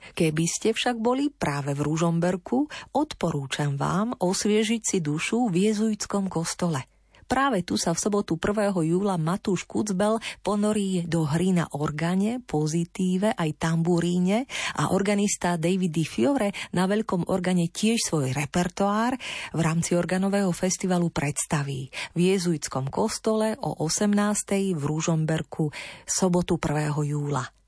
Keby 0.00 0.44
ste 0.48 0.72
však 0.72 0.96
boli 0.96 1.28
práve 1.28 1.76
v 1.76 1.84
Ružomberku, 1.84 2.68
odporúčam 2.96 3.76
vám 3.76 4.16
osviežiť 4.16 4.82
si 4.84 4.98
dušu 5.04 5.52
v 5.52 5.68
jezuitskom 5.68 6.32
kostole– 6.32 6.84
Práve 7.30 7.62
tu 7.62 7.78
sa 7.78 7.94
v 7.94 8.02
sobotu 8.02 8.42
1. 8.42 8.74
júla 8.74 9.14
Matúš 9.14 9.62
Kucbel 9.62 10.18
ponorí 10.42 11.06
do 11.06 11.22
hry 11.22 11.54
na 11.54 11.70
organe, 11.78 12.42
pozitíve 12.42 13.38
aj 13.38 13.54
tamburíne 13.54 14.50
a 14.74 14.90
organista 14.90 15.54
David 15.54 15.94
Di 15.94 16.02
Fiore 16.02 16.50
na 16.74 16.90
veľkom 16.90 17.30
organe 17.30 17.70
tiež 17.70 18.02
svoj 18.02 18.34
repertoár 18.34 19.14
v 19.54 19.60
rámci 19.62 19.94
organového 19.94 20.50
festivalu 20.50 21.14
predstaví 21.14 21.86
v 22.18 22.34
jezuitskom 22.34 22.90
kostole 22.90 23.54
o 23.62 23.78
18. 23.78 24.74
v 24.74 24.82
Rúžomberku 24.82 25.70
sobotu 26.02 26.58
1. 26.58 27.14
júla. 27.14 27.59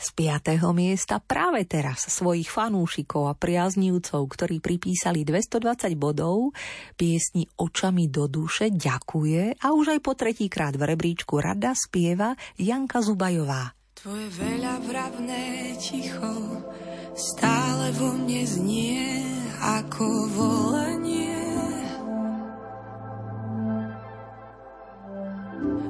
Z 0.00 0.16
piatého 0.16 0.72
miesta 0.72 1.20
práve 1.20 1.68
teraz 1.68 2.08
svojich 2.08 2.48
fanúšikov 2.48 3.28
a 3.28 3.36
priaznívcov, 3.36 4.32
ktorí 4.32 4.56
pripísali 4.64 5.28
220 5.28 5.92
bodov, 6.00 6.56
piesni 6.96 7.44
Očami 7.60 8.08
do 8.08 8.24
duše 8.24 8.72
ďakuje 8.72 9.60
a 9.60 9.76
už 9.76 9.92
aj 9.92 10.00
po 10.00 10.16
tretíkrát 10.16 10.72
v 10.72 10.96
rebríčku 10.96 11.36
rada 11.36 11.76
spieva 11.76 12.32
Janka 12.56 13.04
Zubajová. 13.04 13.76
Tvoje 13.92 14.32
veľa 14.40 14.80
vravné 14.88 15.76
ticho 15.76 16.64
stále 17.12 17.92
vo 17.92 18.16
mne 18.16 18.40
znie 18.48 19.04
ako 19.60 20.08
volanie. 20.32 21.44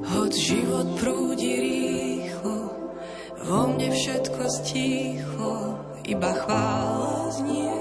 Hoď 0.03 0.31
život 0.35 0.87
prúdi 0.99 1.53
rýchlo, 1.55 2.10
vo 3.45 3.73
mne 3.73 3.89
všetko 3.89 4.43
sticho, 4.49 5.53
iba 6.05 6.31
chvála 6.45 7.13
znie. 7.33 7.79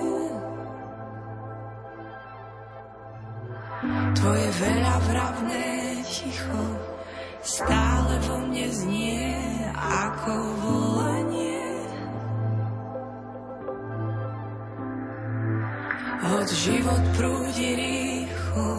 Tvoje 4.17 4.49
veľa 4.61 4.95
vravné 5.09 5.69
ticho 6.05 6.65
stále 7.41 8.21
vo 8.29 8.37
mne 8.45 8.67
znie 8.69 9.33
ako 9.81 10.33
volanie. 10.61 11.65
Hoď 16.21 16.49
život 16.53 17.05
prúdi 17.17 17.69
rýchlo, 17.81 18.73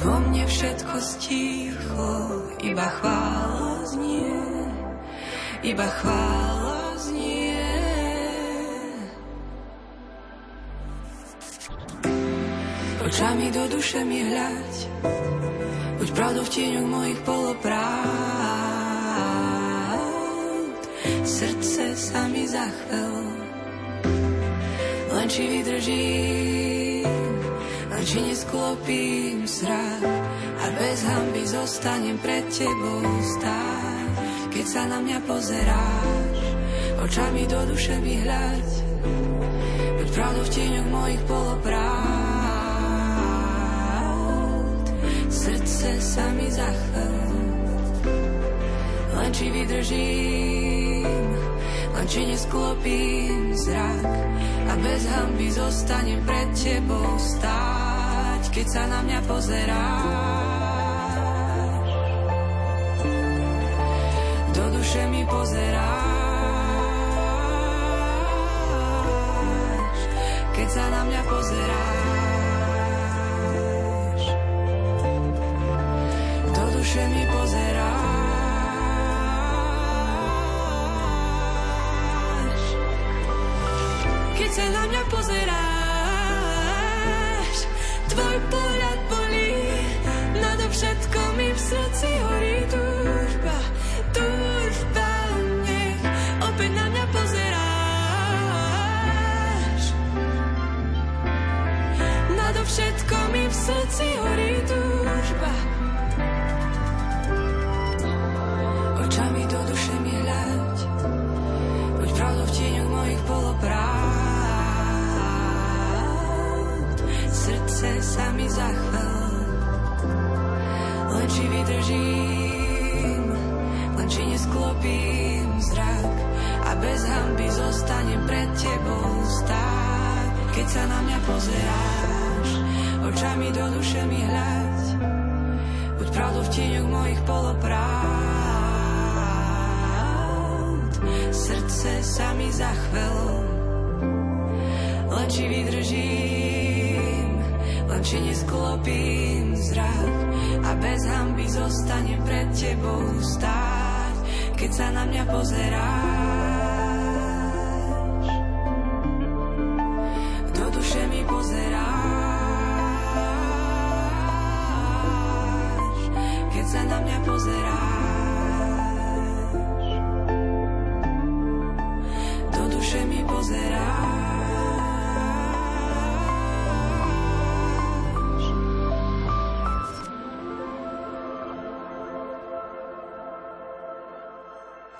vo 0.00 0.14
mne 0.28 0.44
všetko 0.48 0.96
sticho, 1.04 2.08
iba 2.64 2.86
chvála 2.96 3.84
znie 3.92 4.75
iba 5.62 5.86
chvála 5.86 6.98
znie. 7.00 7.64
Očami 13.06 13.48
do 13.54 13.64
duše 13.70 14.02
mi 14.04 14.26
hľať, 14.26 14.74
buď 16.02 16.08
pravdou 16.12 16.42
v 16.42 16.52
tieňoch 16.52 16.88
mojich 16.90 17.20
poloprávd. 17.22 17.94
Srdce 21.22 21.94
sa 21.94 22.26
mi 22.26 22.44
zachvel, 22.50 23.14
len 25.14 25.26
či 25.30 25.42
vydržím, 25.46 27.06
len 27.94 28.04
či 28.04 28.18
nesklopím 28.26 29.46
srad 29.46 30.02
a 30.56 30.66
bez 30.74 30.98
hamby 31.06 31.46
zostanem 31.46 32.18
pred 32.18 32.42
tebou 32.50 33.06
stáť 33.22 34.05
keď 34.66 34.82
sa 34.82 34.90
na 34.90 34.98
mňa 34.98 35.22
pozeráš, 35.30 36.38
očami 36.98 37.46
do 37.46 37.70
duše 37.70 38.02
mi 38.02 38.18
hľaď, 38.18 38.66
buď 39.94 40.08
pravdou 40.10 40.42
v 40.42 40.50
tieňoch 40.58 40.90
mojich 40.90 41.22
polopravd. 41.30 41.86
Srdce 45.30 46.02
sa 46.02 46.26
mi 46.34 46.50
zachvel, 46.50 47.14
len 49.14 49.30
či 49.30 49.54
vydržím, 49.54 51.06
len 51.94 52.06
či 52.10 52.26
nesklopím 52.26 53.54
zrak 53.54 54.02
a 54.66 54.72
bez 54.82 55.06
hamby 55.06 55.46
zostanem 55.54 56.26
pred 56.26 56.50
tebou 56.58 57.14
stáť, 57.22 58.50
keď 58.50 58.66
sa 58.66 58.82
na 58.90 58.98
mňa 59.06 59.20
pozeráš. 59.30 60.25
Duše 64.86 65.02
mi 65.10 65.26
pozeráš, 65.26 65.98
keď 70.54 70.68
sa 70.70 70.84
na 70.94 71.02
mňa 71.10 71.22
pozeráš. 71.26 72.25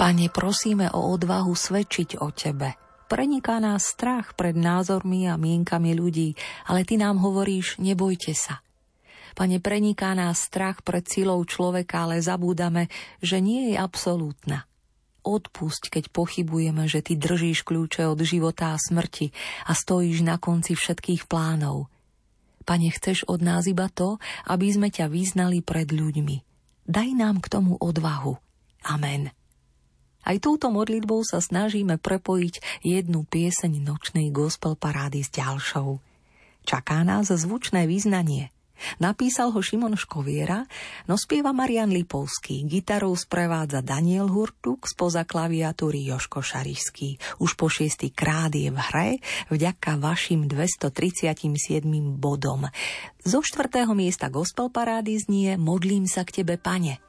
Pane, 0.06 0.30
prosíme 0.30 0.86
o 0.94 1.18
odvahu 1.18 1.50
svedčiť 1.50 2.22
o 2.22 2.30
Tebe. 2.30 2.78
Preniká 3.10 3.58
nás 3.58 3.90
strach 3.90 4.38
pred 4.38 4.54
názormi 4.54 5.26
a 5.26 5.34
mienkami 5.34 5.98
ľudí, 5.98 6.38
ale 6.70 6.86
Ty 6.86 7.02
nám 7.02 7.18
hovoríš, 7.18 7.82
nebojte 7.82 8.30
sa. 8.30 8.62
Pane, 9.34 9.58
preniká 9.58 10.14
nás 10.14 10.46
strach 10.46 10.86
pred 10.86 11.02
silou 11.10 11.42
človeka, 11.42 12.06
ale 12.06 12.22
zabúdame, 12.22 12.86
že 13.18 13.42
nie 13.42 13.74
je 13.74 13.82
absolútna. 13.82 14.70
Odpusť, 15.26 15.90
keď 15.90 16.14
pochybujeme, 16.14 16.86
že 16.86 17.02
Ty 17.02 17.18
držíš 17.18 17.66
kľúče 17.66 18.06
od 18.06 18.22
života 18.22 18.78
a 18.78 18.78
smrti 18.78 19.34
a 19.66 19.74
stojíš 19.74 20.22
na 20.22 20.38
konci 20.38 20.78
všetkých 20.78 21.26
plánov. 21.26 21.90
Pane, 22.62 22.94
chceš 22.94 23.26
od 23.26 23.42
nás 23.42 23.66
iba 23.66 23.90
to, 23.90 24.22
aby 24.46 24.70
sme 24.70 24.86
ťa 24.86 25.10
vyznali 25.10 25.66
pred 25.66 25.90
ľuďmi. 25.90 26.36
Daj 26.86 27.10
nám 27.10 27.42
k 27.42 27.50
tomu 27.50 27.74
odvahu. 27.82 28.38
Amen. 28.86 29.34
Aj 30.26 30.36
túto 30.42 30.74
modlitbou 30.74 31.22
sa 31.22 31.38
snažíme 31.38 32.02
prepojiť 32.02 32.82
jednu 32.82 33.22
pieseň 33.22 33.86
nočnej 33.86 34.34
gospel 34.34 34.74
parády 34.74 35.22
s 35.22 35.30
ďalšou. 35.30 36.02
Čaká 36.66 37.06
nás 37.06 37.30
zvučné 37.30 37.86
význanie. 37.86 38.50
Napísal 39.00 39.56
ho 39.56 39.60
Šimon 39.64 39.96
Škoviera, 39.96 40.68
no 41.08 41.16
spieva 41.16 41.56
Marian 41.56 41.88
Lipovský, 41.88 42.68
gitarou 42.68 43.16
sprevádza 43.16 43.80
Daniel 43.80 44.28
Hurtuk, 44.28 44.84
spoza 44.84 45.24
klaviatúry 45.24 46.04
Joško 46.04 46.44
Šarišský. 46.44 47.40
Už 47.40 47.56
po 47.56 47.72
šiestý 47.72 48.12
krát 48.12 48.52
je 48.52 48.68
v 48.68 48.76
hre 48.76 49.08
vďaka 49.48 49.96
vašim 49.96 50.44
237 50.44 51.88
bodom. 52.20 52.68
Zo 53.24 53.40
štvrtého 53.40 53.96
miesta 53.96 54.28
gospel 54.28 54.68
parády 54.68 55.16
znie 55.16 55.56
Modlím 55.56 56.04
sa 56.04 56.28
k 56.28 56.44
tebe, 56.44 56.60
pane. 56.60 57.00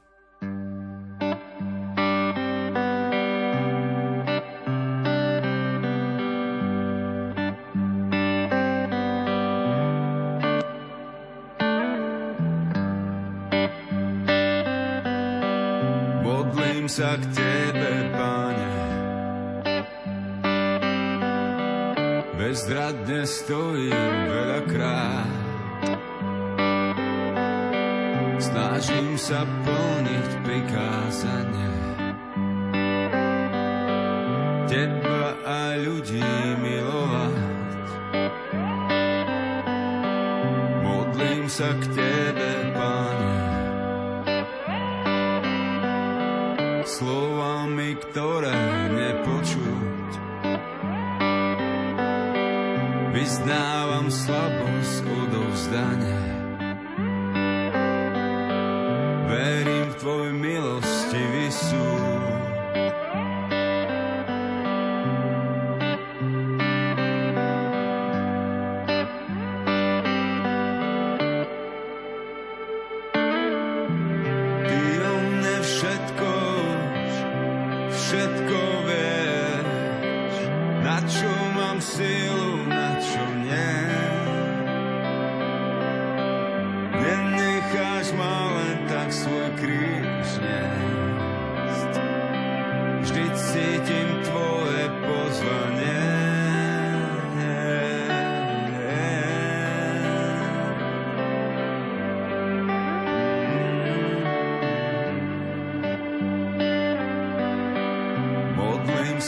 Sa 16.88 17.20
k 17.20 17.24
Tebe, 17.36 17.92
Pane. 18.16 18.72
Bezradne 22.40 23.28
stojím 23.28 24.16
veľakrát. 24.32 25.36
Snažím 28.40 29.20
sa 29.20 29.44
plniť 29.44 30.28
prikázanie. 30.48 31.76
Teba 34.64 35.36
a 35.44 35.76
ľudí 35.76 36.24
milovať. 36.64 37.88
Modlím 40.80 41.44
sa 41.52 41.68
k 41.76 41.84
Tebe, 41.92 42.72
Pane. 42.72 43.27
Slovami, 46.98 47.94
ktoré 47.94 48.58
nepočuť. 48.90 50.10
Vyznávam 53.14 54.10
slabosť 54.10 55.06
odovzdania. 55.06 56.26
Verím 59.30 59.86
v 59.94 59.96
Tvoj 60.02 60.28
milostivý 60.34 61.46
súd. 61.54 62.17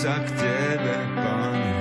sa 0.01 0.16
k 0.16 0.32
Tebe, 0.32 0.96
Pane. 1.12 1.72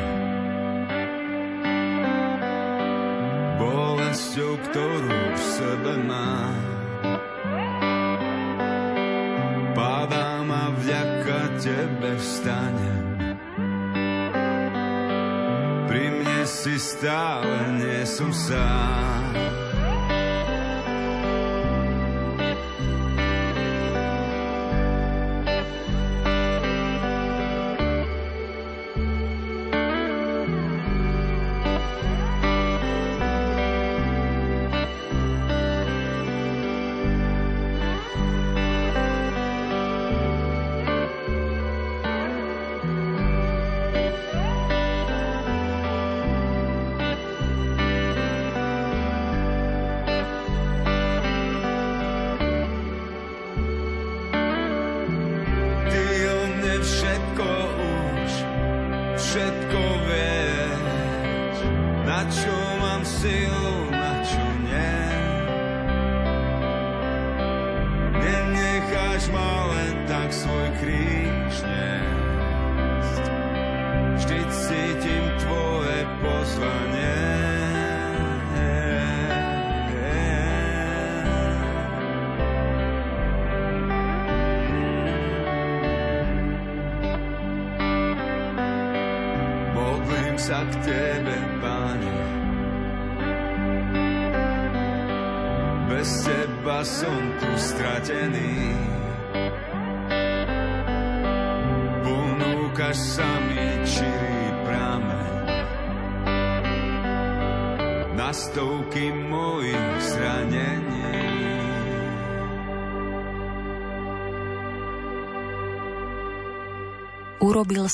Bolesťou, 3.55 4.59
ktorú 4.59 5.19
v 5.31 5.39
sebe 5.39 5.93
mám. 6.03 6.59
Padám 9.71 10.51
a 10.51 10.67
vďaka 10.83 11.63
Tebe 11.63 12.19
vstanem. 12.19 13.07
Pri 15.87 16.03
mne 16.19 16.43
si 16.43 16.75
stále, 16.75 17.79
nie 17.79 18.03
som 18.03 18.35
sám. 18.35 19.48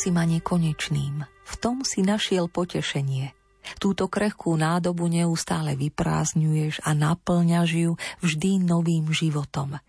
Si 0.05 0.13
ma 0.13 0.21
nekonečným, 0.21 1.25
v 1.25 1.53
tom 1.57 1.81
si 1.81 2.05
našiel 2.05 2.45
potešenie. 2.45 3.33
Túto 3.81 4.05
krehkú 4.05 4.53
nádobu 4.53 5.09
neustále 5.09 5.73
vyprázdňuješ 5.73 6.85
a 6.85 6.93
naplňaš 6.93 7.69
ju 7.73 7.91
vždy 8.21 8.61
novým 8.61 9.09
životom. 9.09 9.81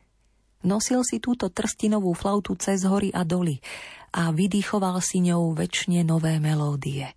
Nosil 0.65 1.05
si 1.05 1.21
túto 1.21 1.53
trstinovú 1.53 2.17
flautu 2.17 2.57
cez 2.57 2.89
hory 2.89 3.13
a 3.13 3.29
doly 3.29 3.61
a 4.17 4.33
vydýchoval 4.33 5.05
si 5.05 5.21
ňou 5.21 5.53
väčšine 5.53 6.01
nové 6.01 6.41
melódie. 6.41 7.13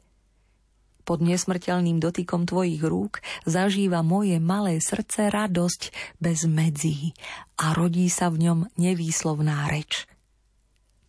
Pod 1.07 1.23
nesmrteľným 1.23 2.03
dotykom 2.03 2.43
tvojich 2.43 2.83
rúk 2.83 3.23
zažíva 3.47 4.03
moje 4.03 4.43
malé 4.43 4.83
srdce 4.83 5.31
radosť 5.31 5.95
bez 6.19 6.43
medzí 6.43 7.15
a 7.63 7.71
rodí 7.71 8.11
sa 8.11 8.27
v 8.27 8.43
ňom 8.43 8.59
nevýslovná 8.75 9.71
reč– 9.71 10.03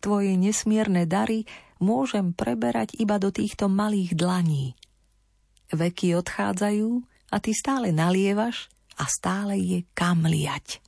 Tvoje 0.01 0.33
nesmierne 0.33 1.05
dary 1.05 1.45
môžem 1.81 2.31
preberať 2.31 2.95
iba 3.01 3.17
do 3.17 3.33
týchto 3.33 3.67
malých 3.67 4.13
dlaní. 4.15 4.77
Veky 5.73 6.15
odchádzajú 6.21 6.89
a 7.33 7.37
ty 7.41 7.51
stále 7.51 7.89
nalievaš 7.89 8.69
a 9.01 9.09
stále 9.09 9.57
je 9.57 9.83
kam 9.97 10.23
liať. 10.23 10.83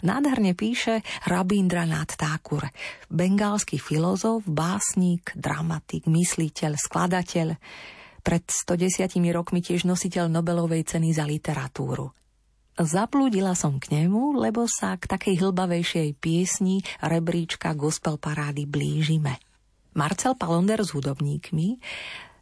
Nádherne 0.00 0.56
píše 0.56 1.04
Rabindranath 1.28 2.16
Thakur, 2.16 2.72
bengálsky 3.12 3.76
filozof, 3.76 4.48
básnik, 4.48 5.28
dramatik, 5.36 6.08
mysliteľ, 6.08 6.72
skladateľ, 6.80 7.48
pred 8.24 8.44
110 8.48 9.12
rokmi 9.32 9.60
tiež 9.60 9.84
nositeľ 9.84 10.32
Nobelovej 10.32 10.88
ceny 10.88 11.12
za 11.12 11.28
literatúru. 11.28 12.12
Zaplúdila 12.80 13.52
som 13.52 13.76
k 13.76 13.92
nemu, 13.92 14.40
lebo 14.40 14.64
sa 14.64 14.96
k 14.96 15.04
takej 15.04 15.44
hlbavejšej 15.44 16.08
piesni 16.16 16.80
rebríčka 17.04 17.76
gospel 17.76 18.16
parády 18.16 18.64
blížime. 18.64 19.36
Marcel 20.00 20.32
Palonder 20.32 20.80
s 20.80 20.96
hudobníkmi 20.96 21.76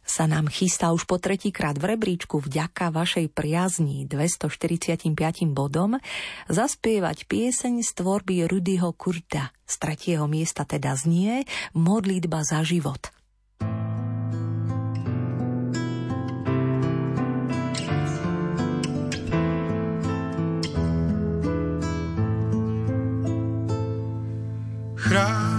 sa 0.07 0.31
nám 0.31 0.47
chystá 0.47 0.95
už 0.95 1.03
po 1.03 1.19
tretíkrát 1.19 1.75
v 1.75 1.91
rebríčku 1.91 2.39
vďaka 2.39 2.87
vašej 2.87 3.27
priazni 3.35 4.07
245 4.07 5.03
bodom 5.51 5.99
zaspievať 6.47 7.27
pieseň 7.27 7.83
z 7.83 7.89
tvorby 7.99 8.47
Rudyho 8.47 8.95
Kurta. 8.95 9.51
Z 9.67 9.75
tretieho 9.75 10.23
miesta 10.31 10.63
teda 10.63 10.95
znie 10.95 11.43
Modlitba 11.75 12.47
za 12.47 12.63
život– 12.63 13.11
Chráň, 25.09 25.58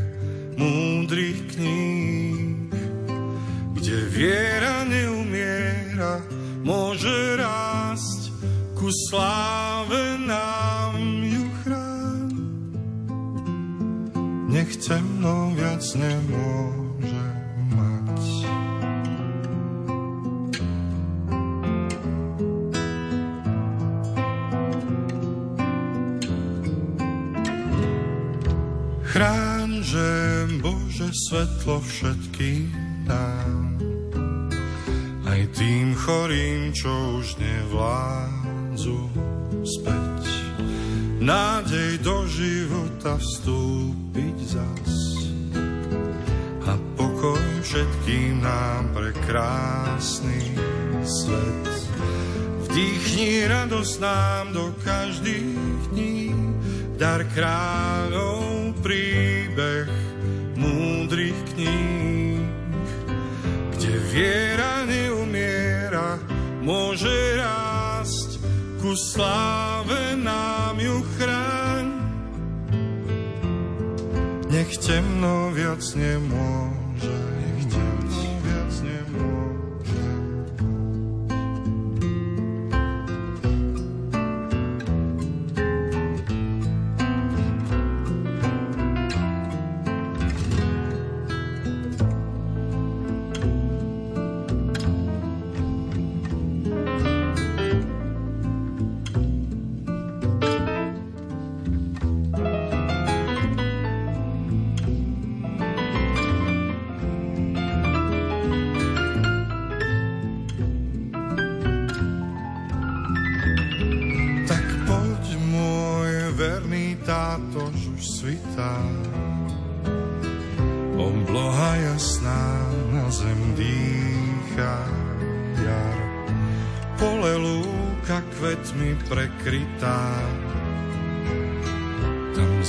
múdrych 0.61 1.57
kníh, 1.57 2.69
kde 3.73 3.97
viera 4.13 4.85
neumiera, 4.85 6.21
môže 6.61 7.09
rásť 7.41 8.29
ku 8.77 8.85
sláve 9.09 10.21
nám 10.21 11.01
ju 11.25 11.45
chrán. 11.61 12.29
Nech 14.53 14.77
temno 14.77 15.57
viac 15.57 15.81
nemôže 15.97 17.25
mať. 17.73 18.21
Chráň, 29.11 29.60
že 29.81 30.07
Bože 30.61 31.09
svetlo 31.09 31.81
všetkým 31.81 32.69
dám, 33.09 33.81
aj 35.25 35.41
tým 35.57 35.97
chorým, 35.97 36.69
čo 36.69 37.17
už 37.17 37.41
nevládzu 37.41 39.01
späť. 39.65 40.23
Nádej 41.21 41.97
do 42.05 42.29
života 42.29 43.17
vstúpiť 43.17 44.37
zas 44.53 44.93
a 46.65 46.77
pokoj 46.93 47.41
všetkým 47.65 48.41
nám 48.41 48.93
pre 48.93 49.13
krásny 49.25 50.53
svet. 51.01 51.65
Vdýchni 52.69 53.49
radosť 53.49 53.95
nám 53.97 54.45
do 54.53 54.65
každých 54.85 55.93
dní, 55.93 56.33
dar 57.01 57.25
kráľov 57.33 58.61
príbeh 59.51 59.91
múdrych 60.55 61.35
kníh, 61.51 62.39
kde 63.75 63.91
viera 64.15 64.87
neumiera, 64.87 66.15
môže 66.63 67.11
rásť, 67.35 68.39
ku 68.79 68.95
sláve 68.95 70.15
nám 70.15 70.79
ju 70.79 71.03
chráň. 71.19 71.85
Nech 74.47 74.71
temno 74.79 75.51
viac 75.51 75.83
nemôže 75.99 77.40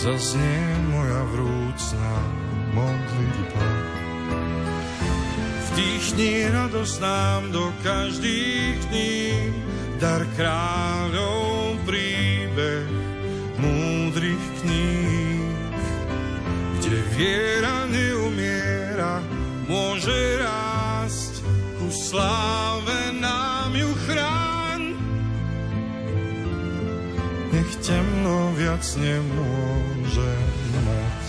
zaznie 0.02 0.66
moja 0.90 1.22
vrúcna 1.30 2.14
modlitba. 2.74 3.68
Vdýchni 5.70 6.50
radosť 6.50 6.96
nám 6.98 7.42
do 7.54 7.70
každých 7.86 8.82
dní, 8.90 9.54
dar 10.02 10.26
kráľov 10.34 11.78
príbeh 11.86 12.90
múdrych 13.62 14.44
kníh, 14.58 15.70
kde 16.82 16.98
viera 17.14 17.86
neumiera, 17.86 19.22
môže 19.70 20.42
rásť 20.42 21.46
sláve 21.94 23.14
nám 23.22 23.70
ju 23.70 23.90
chráň. 24.10 24.82
Nech 27.54 27.72
temno 27.86 28.50
viac 28.58 28.82
nemôže 28.98 29.81
mať. 30.20 31.28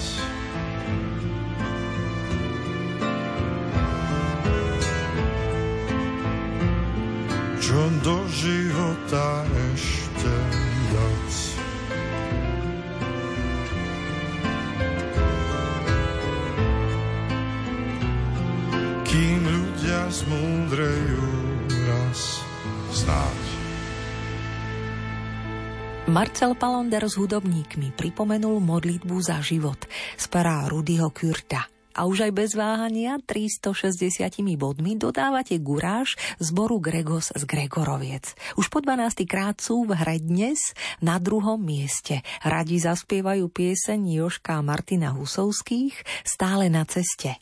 Čo 7.63 7.81
do 8.03 8.27
života 8.27 9.42
Marcel 26.13 26.53
Palander 26.53 27.09
s 27.09 27.17
hudobníkmi 27.17 27.97
pripomenul 27.97 28.61
modlitbu 28.61 29.17
za 29.17 29.41
život 29.41 29.81
z 30.13 30.25
perá 30.29 30.69
Rudyho 30.69 31.09
Kürta. 31.09 31.65
A 31.97 32.05
už 32.05 32.29
aj 32.29 32.31
bez 32.37 32.51
váhania 32.53 33.17
360 33.17 34.21
bodmi 34.53 34.93
dodávate 34.93 35.57
guráž 35.57 36.13
zboru 36.37 36.77
Gregos 36.77 37.33
z 37.33 37.41
Gregoroviec. 37.49 38.37
Už 38.61 38.69
po 38.69 38.85
12. 38.85 39.25
krát 39.25 39.57
sú 39.57 39.89
v 39.89 39.97
hre 39.97 40.21
dnes 40.21 40.77
na 41.01 41.17
druhom 41.17 41.57
mieste. 41.57 42.21
Radi 42.45 42.77
zaspievajú 42.77 43.49
pieseň 43.49 44.13
Joška 44.13 44.61
Martina 44.61 45.17
Husovských 45.17 45.97
stále 46.29 46.69
na 46.69 46.85
ceste. 46.85 47.41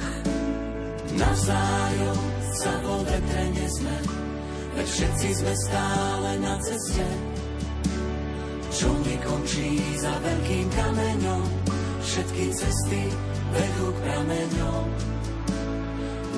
Navzájom 1.11 2.19
sa 2.55 2.71
vo 2.87 3.03
vetre 3.03 3.43
nesme, 3.51 3.95
veď 4.79 4.87
všetci 4.87 5.29
sme 5.43 5.53
stále 5.67 6.29
na 6.39 6.55
ceste. 6.63 7.07
Čo 8.71 8.89
nekončí 9.03 9.75
za 9.99 10.13
veľkým 10.23 10.67
kameňom, 10.71 11.43
všetky 11.99 12.45
cesty 12.55 13.01
vedú 13.51 13.87
k 13.91 13.97
prameňom. 14.07 14.85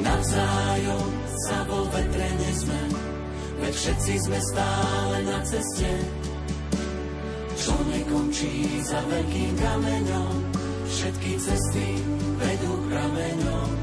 Navzájom 0.01 1.07
sa 1.47 1.57
vo 1.69 1.85
vetre 1.93 2.29
nesme, 2.41 2.81
veď 3.61 3.73
všetci 3.77 4.13
sme 4.25 4.39
stále 4.41 5.17
na 5.23 5.39
ceste. 5.45 5.91
Čo 7.53 7.77
nekončí 7.93 8.81
za 8.81 8.99
veľkým 9.05 9.53
kameňom, 9.55 10.33
všetky 10.89 11.31
cesty 11.37 12.01
vedú 12.41 12.71
k 12.73 12.83
prameňom. 12.89 13.82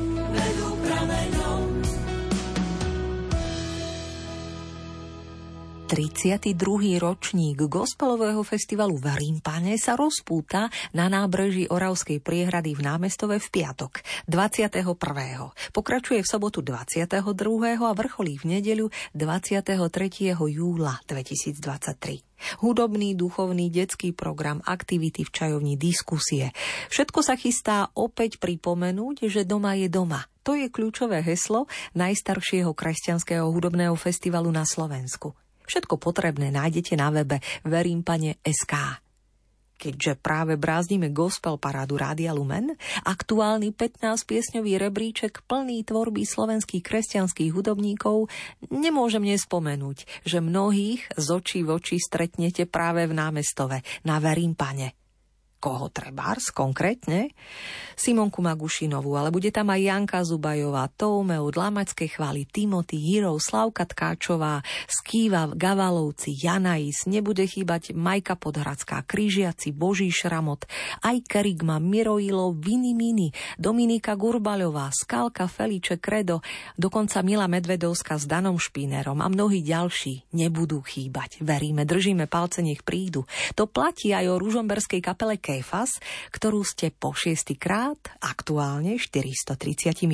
32. 6.21 7.01
ročník 7.01 7.65
gospelového 7.65 8.45
festivalu 8.45 8.93
v 9.01 9.09
Rímpane 9.09 9.73
sa 9.81 9.97
rozpúta 9.97 10.69
na 10.93 11.09
nábreží 11.09 11.65
Oravskej 11.65 12.21
priehrady 12.21 12.77
v 12.77 12.85
námestove 12.85 13.41
v 13.41 13.47
piatok 13.49 14.05
21. 14.29 14.85
Pokračuje 15.73 16.21
v 16.21 16.27
sobotu 16.29 16.61
22. 16.61 17.25
a 17.81 17.91
vrcholí 17.97 18.37
v 18.37 18.53
nedeľu 18.53 18.93
23. 19.17 20.37
júla 20.37 21.01
2023. 21.09 21.57
Hudobný, 22.61 23.17
duchovný, 23.17 23.73
detský 23.73 24.13
program, 24.13 24.61
aktivity 24.61 25.25
v 25.25 25.33
čajovni, 25.33 25.73
diskusie. 25.73 26.53
Všetko 26.93 27.25
sa 27.25 27.33
chystá 27.33 27.89
opäť 27.97 28.37
pripomenúť, 28.37 29.25
že 29.25 29.41
doma 29.41 29.73
je 29.73 29.89
doma. 29.89 30.29
To 30.45 30.53
je 30.53 30.69
kľúčové 30.69 31.25
heslo 31.25 31.65
najstaršieho 31.97 32.77
kresťanského 32.77 33.49
hudobného 33.49 33.97
festivalu 33.97 34.53
na 34.53 34.69
Slovensku. 34.69 35.33
Všetko 35.65 35.97
potrebné 35.97 36.53
nájdete 36.53 36.93
na 36.97 37.09
webe 37.13 37.41
verimpane.sk. 37.65 38.73
Keďže 39.81 40.13
práve 40.21 40.61
brázdime 40.61 41.09
gospel 41.09 41.57
parádu 41.57 41.97
Rádia 41.97 42.37
Lumen, 42.37 42.77
aktuálny 43.01 43.73
15-piesňový 43.73 44.77
rebríček 44.77 45.41
plný 45.49 45.81
tvorby 45.89 46.21
slovenských 46.21 46.85
kresťanských 46.85 47.49
hudobníkov, 47.49 48.29
nemôžem 48.69 49.25
nespomenúť, 49.25 50.05
že 50.21 50.37
mnohých 50.37 51.09
z 51.17 51.27
očí 51.33 51.65
v 51.65 51.81
oči 51.81 51.97
stretnete 51.97 52.69
práve 52.69 53.09
v 53.09 53.17
námestove 53.17 53.81
na 54.05 54.21
Verimpane 54.21 55.00
koho 55.61 55.93
trebárs 55.93 56.49
konkrétne? 56.49 57.29
Simonku 57.93 58.41
Magušinovú, 58.41 59.13
ale 59.13 59.29
bude 59.29 59.53
tam 59.53 59.69
aj 59.69 59.81
Janka 59.85 60.19
Zubajová, 60.25 60.89
Toumeu, 60.89 61.45
Dlamačskej 61.53 62.17
chvály, 62.17 62.49
Timothy, 62.49 62.97
Hero, 62.97 63.37
Slavka 63.37 63.85
Tkáčová, 63.85 64.65
Skýva, 64.89 65.53
Gavalovci, 65.53 66.33
Janais, 66.33 67.05
nebude 67.05 67.45
chýbať 67.45 67.93
Majka 67.93 68.33
Podhradská, 68.41 69.05
Kryžiaci, 69.05 69.69
Boží 69.69 70.09
Šramot, 70.09 70.65
aj 71.05 71.21
Kerigma, 71.29 71.77
Miroilo, 71.77 72.57
Vini 72.57 72.97
Mini, 72.97 73.29
Dominika 73.61 74.17
Gurbaľová, 74.17 74.89
Skalka, 74.89 75.45
Feliče, 75.45 76.01
Kredo, 76.01 76.41
dokonca 76.73 77.21
Mila 77.21 77.45
Medvedovská 77.45 78.17
s 78.17 78.25
Danom 78.25 78.57
Špínerom 78.57 79.21
a 79.21 79.29
mnohí 79.29 79.61
ďalší 79.61 80.33
nebudú 80.33 80.81
chýbať. 80.81 81.45
Veríme, 81.45 81.85
držíme 81.85 82.25
palce, 82.25 82.65
nech 82.65 82.81
prídu. 82.81 83.29
To 83.53 83.69
platí 83.69 84.09
aj 84.09 84.25
o 84.25 84.41
ružomberskej 84.41 85.05
kapele 85.05 85.37
Kefas, 85.51 85.99
ktorú 86.31 86.63
ste 86.63 86.95
po 86.95 87.11
šiestýkrát, 87.11 87.99
aktuálne 88.23 88.95
435 88.95 90.07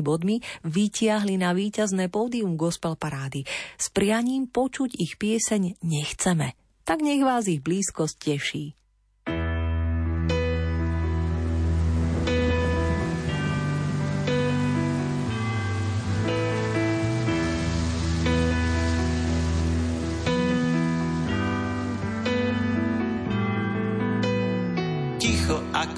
bodmi, 0.00 0.40
vytiahli 0.64 1.36
na 1.36 1.52
víťazné 1.52 2.08
pódium 2.08 2.56
gospel 2.56 2.96
parády. 2.96 3.44
S 3.76 3.92
prianím 3.92 4.48
počuť 4.48 4.96
ich 4.96 5.20
pieseň 5.20 5.84
nechceme. 5.84 6.56
Tak 6.88 7.04
nech 7.04 7.20
vás 7.20 7.44
ich 7.52 7.60
blízkosť 7.60 8.16
teší. 8.16 8.77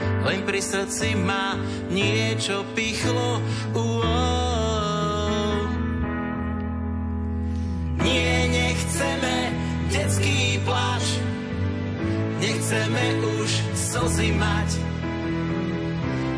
len 0.00 0.40
pri 0.42 0.60
srdci 0.60 1.14
ma 1.14 1.54
niečo 1.92 2.64
pichlo. 2.72 3.40
Uo. 3.76 4.14
Nie, 8.00 8.36
nechceme 8.48 9.36
detský 9.92 10.58
pláč, 10.64 11.04
nechceme 12.40 13.04
už 13.40 13.50
slzy 13.76 14.30
mať. 14.34 14.70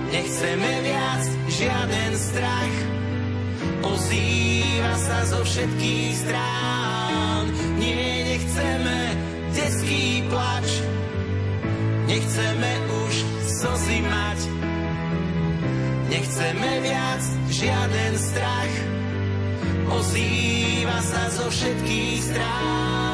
Nechceme 0.06 0.72
viac 0.86 1.24
žiaden 1.50 2.12
strach, 2.14 2.74
ozýva 3.84 4.94
sa 4.96 5.18
zo 5.28 5.40
všetkých 5.44 6.14
strán. 6.14 7.44
Nie, 7.76 8.32
nechceme 8.34 8.98
detský 9.52 10.24
plač, 10.30 10.68
nechceme 12.06 12.85
už 13.66 13.78
slzy 13.82 13.98
mať. 14.06 14.40
Nechceme 16.06 16.72
viac 16.86 17.22
žiaden 17.50 18.14
strach, 18.14 18.74
ozýva 19.90 20.98
sa 21.02 21.22
zo 21.34 21.46
všetkých 21.50 22.18
strán. 22.22 23.05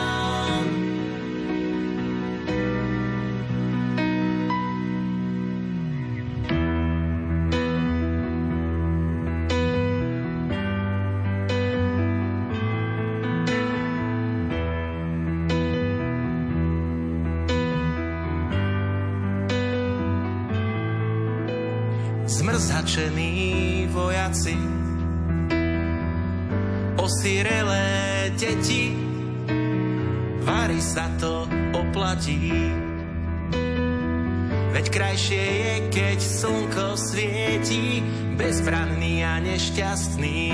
Krajšie 35.12 35.44
je, 35.44 35.74
keď 35.93 36.18
slnko 36.24 36.97
svieti, 36.97 38.01
bezbranný 38.32 39.20
a 39.20 39.44
nešťastný. 39.44 40.48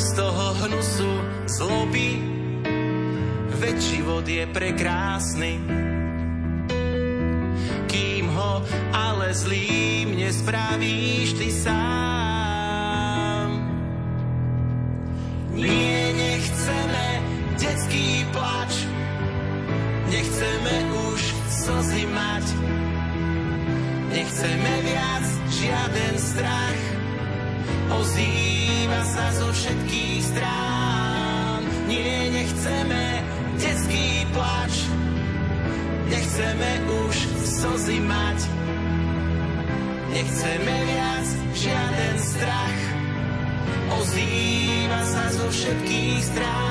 Z 0.00 0.06
toho 0.16 0.46
hnusu 0.64 1.12
zloby, 1.44 2.24
veď 3.60 3.76
život 3.84 4.24
je 4.24 4.48
prekrásny 4.48 5.60
ale 8.92 9.28
zlým 9.34 10.16
nespravíš 10.16 11.36
ty 11.36 11.48
sám. 11.52 11.81
Nechceme 40.22 40.76
viac 40.86 41.28
žiaden 41.50 42.16
strach, 42.22 42.80
ozýva 43.90 45.02
sa 45.02 45.26
zo 45.34 45.50
všetkých 45.50 46.22
strán. 46.22 46.61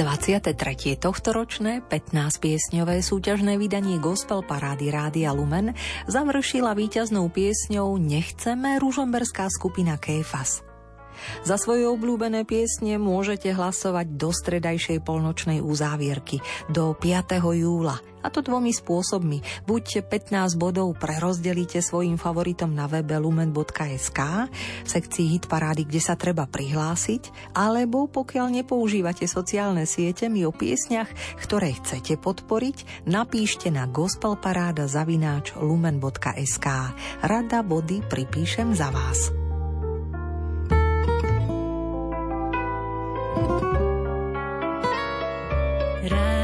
23. 0.00 0.96
tohtoročné 0.96 1.84
15-piesňové 1.84 3.04
súťažné 3.04 3.60
vydanie 3.60 4.00
Gospel 4.00 4.40
Parády 4.40 4.88
Rádia 4.88 5.36
Lumen 5.36 5.76
završila 6.08 6.72
víťaznou 6.72 7.28
piesňou 7.28 8.00
Nechceme 8.00 8.80
ružomberská 8.80 9.52
skupina 9.52 10.00
Kéfas. 10.00 10.69
Za 11.42 11.56
svoje 11.60 11.86
obľúbené 11.88 12.44
piesne 12.44 12.96
môžete 12.96 13.52
hlasovať 13.52 14.06
do 14.16 14.30
stredajšej 14.30 15.02
polnočnej 15.04 15.58
uzávierky, 15.64 16.40
do 16.68 16.92
5. 16.96 17.40
júla– 17.56 17.98
a 18.20 18.28
to 18.28 18.44
dvomi 18.44 18.72
spôsobmi. 18.72 19.64
Buď 19.64 20.04
15 20.06 20.60
bodov 20.60 20.92
prerozdelíte 21.00 21.80
svojim 21.80 22.20
favoritom 22.20 22.72
na 22.72 22.84
webe 22.84 23.16
lumen.sk 23.16 24.20
v 24.84 24.88
sekcii 24.88 25.26
hit 25.36 25.44
parády, 25.48 25.88
kde 25.88 26.00
sa 26.00 26.14
treba 26.16 26.44
prihlásiť, 26.44 27.52
alebo 27.56 28.06
pokiaľ 28.08 28.62
nepoužívate 28.62 29.24
sociálne 29.24 29.88
siete, 29.88 30.28
mi 30.28 30.44
o 30.44 30.52
piesniach, 30.52 31.08
ktoré 31.40 31.76
chcete 31.80 32.20
podporiť, 32.20 33.08
napíšte 33.08 33.72
na 33.72 33.88
gospelparáda 33.88 34.84
zavináč 34.86 35.56
lumen.sk. 35.56 36.66
Rada 37.24 37.60
body 37.64 38.04
pripíšem 38.04 38.76
za 38.76 38.92
vás. 38.92 39.39
Right. 46.02 46.39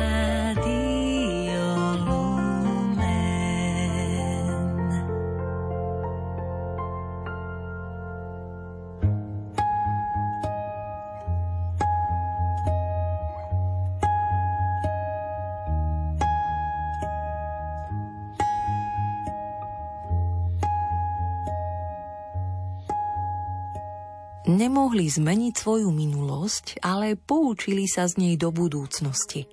Nemohli 24.56 25.04
zmeniť 25.06 25.54
svoju 25.54 25.92
minulosť, 25.92 26.80
ale 26.80 27.20
poučili 27.20 27.84
sa 27.84 28.08
z 28.08 28.16
nej 28.16 28.34
do 28.40 28.48
budúcnosti. 28.48 29.44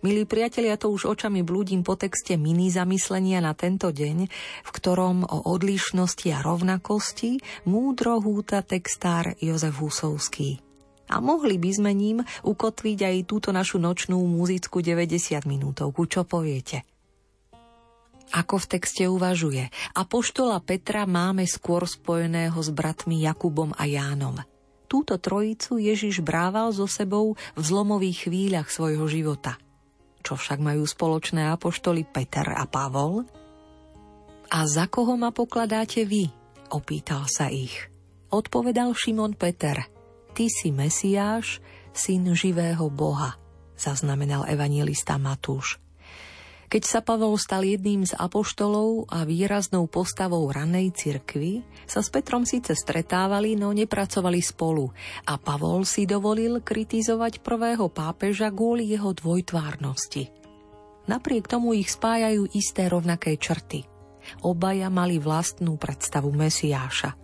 Milí 0.00 0.24
priatelia, 0.24 0.80
to 0.80 0.90
už 0.90 1.06
očami 1.12 1.44
blúdim 1.44 1.84
po 1.84 1.94
texte 1.94 2.40
mini 2.40 2.72
zamyslenia 2.72 3.44
na 3.44 3.52
tento 3.52 3.92
deň, 3.92 4.18
v 4.64 4.70
ktorom 4.72 5.28
o 5.28 5.38
odlišnosti 5.52 6.28
a 6.32 6.40
rovnakosti 6.40 7.38
múdro 7.68 8.18
húta 8.18 8.64
textár 8.64 9.36
Jozef 9.38 9.76
Husovský. 9.78 10.58
A 11.12 11.20
mohli 11.20 11.60
by 11.60 11.70
sme 11.70 11.92
ním 11.92 12.24
ukotviť 12.48 12.98
aj 13.04 13.16
túto 13.28 13.52
našu 13.52 13.76
nočnú 13.76 14.24
muzickú 14.24 14.80
90 14.80 15.44
minútovku. 15.44 16.08
Čo 16.08 16.24
poviete? 16.24 16.93
Ako 18.32 18.56
v 18.62 18.68
texte 18.78 19.04
uvažuje. 19.10 19.68
Apoštola 19.92 20.62
Petra 20.64 21.04
máme 21.04 21.44
skôr 21.44 21.84
spojeného 21.84 22.56
s 22.56 22.70
bratmi 22.72 23.20
Jakubom 23.20 23.76
a 23.76 23.84
Jánom. 23.84 24.40
Túto 24.88 25.18
trojicu 25.18 25.82
Ježiš 25.82 26.22
brával 26.22 26.70
so 26.70 26.86
sebou 26.86 27.34
v 27.58 27.62
zlomových 27.62 28.30
chvíľach 28.30 28.68
svojho 28.70 29.04
života. 29.10 29.58
Čo 30.24 30.40
však 30.40 30.62
majú 30.62 30.88
spoločné 30.88 31.52
apoštoli 31.52 32.08
Peter 32.08 32.48
a 32.48 32.64
Pavol? 32.64 33.28
A 34.48 34.58
za 34.64 34.88
koho 34.88 35.18
ma 35.20 35.34
pokladáte 35.34 36.06
vy? 36.06 36.30
Opýtal 36.72 37.28
sa 37.28 37.52
ich. 37.52 37.76
Odpovedal 38.32 38.96
Šimon 38.96 39.36
Peter. 39.36 39.84
Ty 40.34 40.44
si 40.50 40.72
Mesiáš, 40.74 41.60
syn 41.94 42.34
živého 42.34 42.90
Boha, 42.90 43.38
zaznamenal 43.78 44.48
evangelista 44.50 45.14
Matúš. 45.14 45.83
Keď 46.74 46.82
sa 46.82 47.06
Pavol 47.06 47.38
stal 47.38 47.62
jedným 47.62 48.02
z 48.02 48.18
apoštolov 48.18 49.06
a 49.06 49.22
výraznou 49.22 49.86
postavou 49.86 50.42
ranej 50.50 50.90
cirkvy, 50.90 51.62
sa 51.86 52.02
s 52.02 52.10
Petrom 52.10 52.42
síce 52.42 52.74
stretávali, 52.74 53.54
no 53.54 53.70
nepracovali 53.70 54.42
spolu 54.42 54.90
a 55.22 55.38
Pavol 55.38 55.86
si 55.86 56.02
dovolil 56.02 56.66
kritizovať 56.66 57.46
prvého 57.46 57.86
pápeža 57.94 58.50
kvôli 58.50 58.90
jeho 58.90 59.14
dvojtvárnosti. 59.14 60.34
Napriek 61.06 61.46
tomu 61.46 61.78
ich 61.78 61.94
spájajú 61.94 62.50
isté 62.58 62.90
rovnaké 62.90 63.38
črty. 63.38 63.86
Obaja 64.42 64.90
mali 64.90 65.22
vlastnú 65.22 65.78
predstavu 65.78 66.34
Mesiáša– 66.34 67.14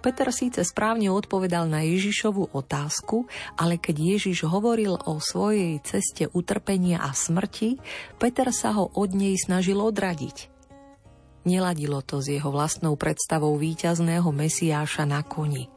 Peter 0.00 0.32
síce 0.32 0.64
správne 0.64 1.12
odpovedal 1.12 1.68
na 1.68 1.84
Ježišovu 1.84 2.56
otázku, 2.56 3.28
ale 3.60 3.76
keď 3.76 4.16
Ježiš 4.16 4.48
hovoril 4.48 4.96
o 4.96 5.20
svojej 5.20 5.76
ceste 5.84 6.32
utrpenia 6.32 7.04
a 7.04 7.12
smrti, 7.12 7.76
Peter 8.16 8.48
sa 8.48 8.72
ho 8.80 8.88
od 8.96 9.12
nej 9.12 9.36
snažil 9.36 9.76
odradiť. 9.76 10.48
Neladilo 11.44 12.00
to 12.00 12.20
s 12.20 12.32
jeho 12.32 12.48
vlastnou 12.48 12.96
predstavou 12.96 13.56
víťazného 13.60 14.28
Mesiáša 14.28 15.04
na 15.04 15.20
koni. 15.20 15.68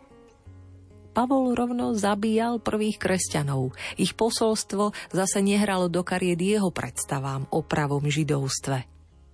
Pavol 1.14 1.54
rovno 1.54 1.94
zabíjal 1.94 2.58
prvých 2.58 2.98
kresťanov. 2.98 3.76
Ich 4.02 4.18
posolstvo 4.18 4.98
zase 5.14 5.46
nehralo 5.46 5.86
do 5.86 6.02
kariet 6.02 6.42
jeho 6.42 6.74
predstavám 6.74 7.46
o 7.54 7.62
pravom 7.62 8.10
židovstve– 8.10 8.88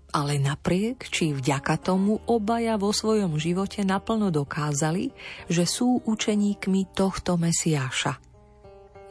ale 0.09 0.41
napriek 0.41 1.05
či 1.05 1.31
vďaka 1.37 1.77
tomu 1.77 2.17
obaja 2.25 2.81
vo 2.81 2.89
svojom 2.89 3.37
živote 3.37 3.85
naplno 3.85 4.33
dokázali, 4.33 5.13
že 5.45 5.69
sú 5.69 6.01
učeníkmi 6.05 6.93
tohto 6.97 7.37
Mesiáša. 7.37 8.17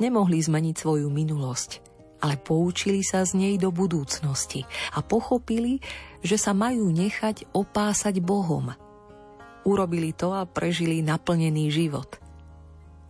Nemohli 0.03 0.39
zmeniť 0.39 0.75
svoju 0.75 1.11
minulosť, 1.11 1.71
ale 2.23 2.39
poučili 2.39 3.03
sa 3.07 3.23
z 3.23 3.39
nej 3.39 3.55
do 3.59 3.71
budúcnosti 3.71 4.67
a 4.95 5.03
pochopili, 5.03 5.79
že 6.23 6.39
sa 6.39 6.55
majú 6.55 6.91
nechať 6.91 7.51
opásať 7.55 8.19
Bohom. 8.19 8.75
Urobili 9.67 10.15
to 10.15 10.35
a 10.35 10.47
prežili 10.47 11.03
naplnený 11.03 11.71
život. 11.71 12.19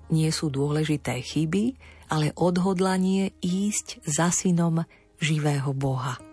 Nie 0.08 0.32
sú 0.32 0.48
dôležité 0.48 1.20
chyby, 1.20 1.76
ale 2.08 2.32
odhodlanie 2.36 3.36
ísť 3.44 4.00
za 4.08 4.32
synom 4.32 4.88
živého 5.20 5.76
Boha 5.76 6.27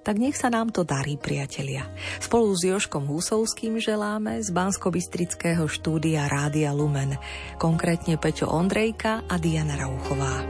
tak 0.00 0.16
nech 0.20 0.36
sa 0.36 0.48
nám 0.48 0.72
to 0.72 0.84
darí, 0.84 1.20
priatelia. 1.20 1.88
Spolu 2.18 2.52
s 2.56 2.64
Joškom 2.64 3.08
Husovským 3.08 3.80
želáme 3.80 4.40
z 4.40 4.48
bansko 4.52 4.92
štúdia 5.68 6.28
Rádia 6.28 6.72
Lumen, 6.72 7.16
konkrétne 7.60 8.16
Peťo 8.16 8.48
Ondrejka 8.48 9.24
a 9.28 9.34
Diana 9.36 9.76
Rauchová. 9.76 10.44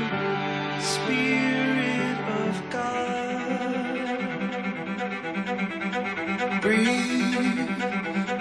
Spirit 0.80 2.18
of 2.42 2.54
God. 2.76 4.20
Breathe, 6.62 7.70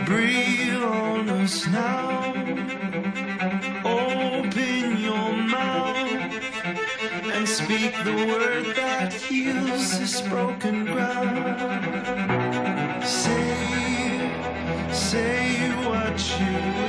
breathe 0.05 0.83
on 0.83 1.29
us 1.41 1.55
now. 1.67 2.33
Open 3.83 4.83
your 5.09 5.31
mouth 5.57 6.33
and 7.35 7.45
speak 7.59 7.93
the 8.09 8.15
word 8.31 8.65
that 8.81 9.11
heals 9.13 9.85
this 9.99 10.21
broken 10.29 10.85
ground. 10.93 11.83
Send 13.03 13.44
Thank 16.55 16.77
you. 16.77 16.84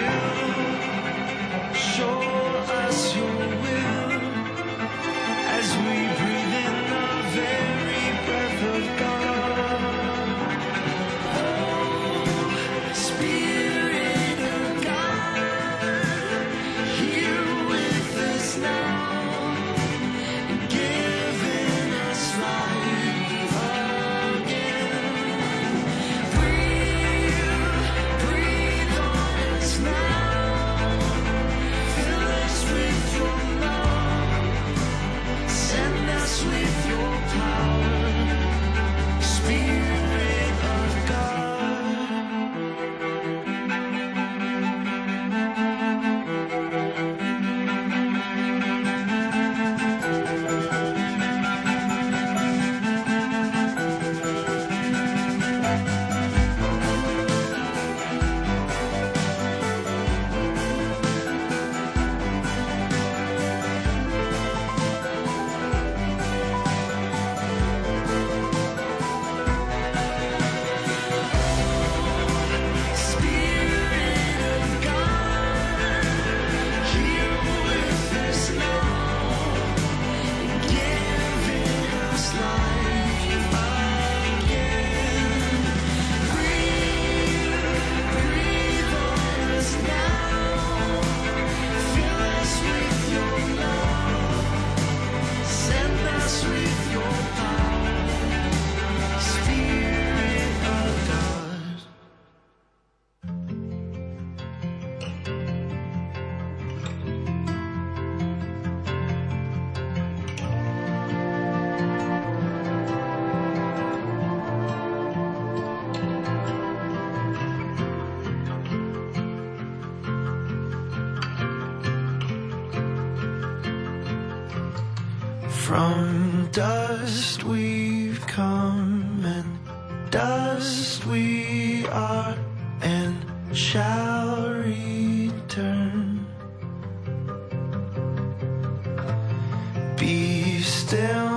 be 139.97 140.61
still. 140.61 141.36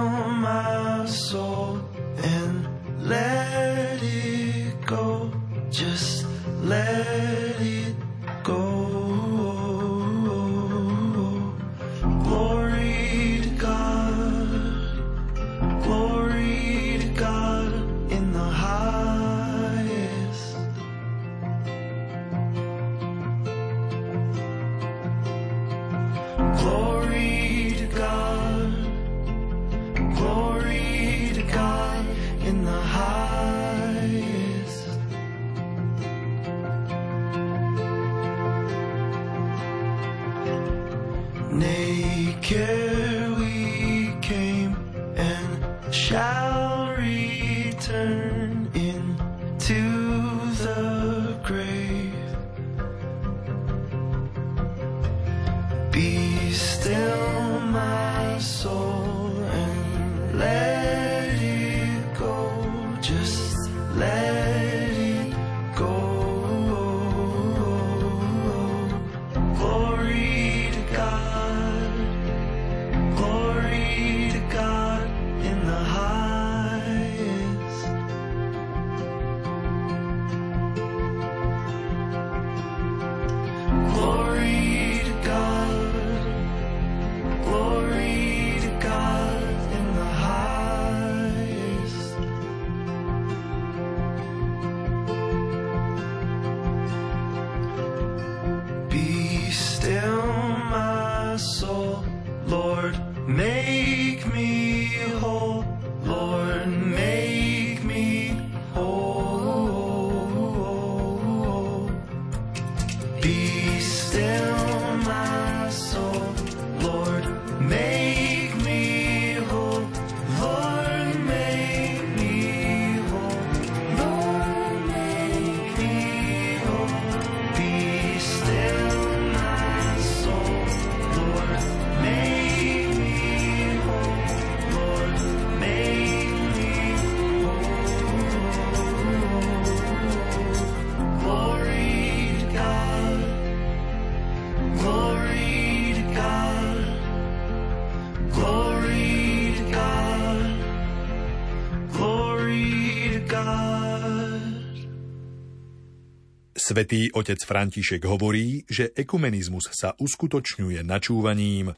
Svetý 156.80 157.12
otec 157.12 157.44
František 157.44 158.08
hovorí, 158.08 158.64
že 158.64 158.96
ekumenizmus 158.96 159.68
sa 159.76 160.00
uskutočňuje 160.00 160.80
načúvaním. 160.88 161.76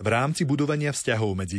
V 0.00 0.06
rámci 0.08 0.48
budovania 0.48 0.96
vzťahov 0.96 1.36
medzi 1.36 1.58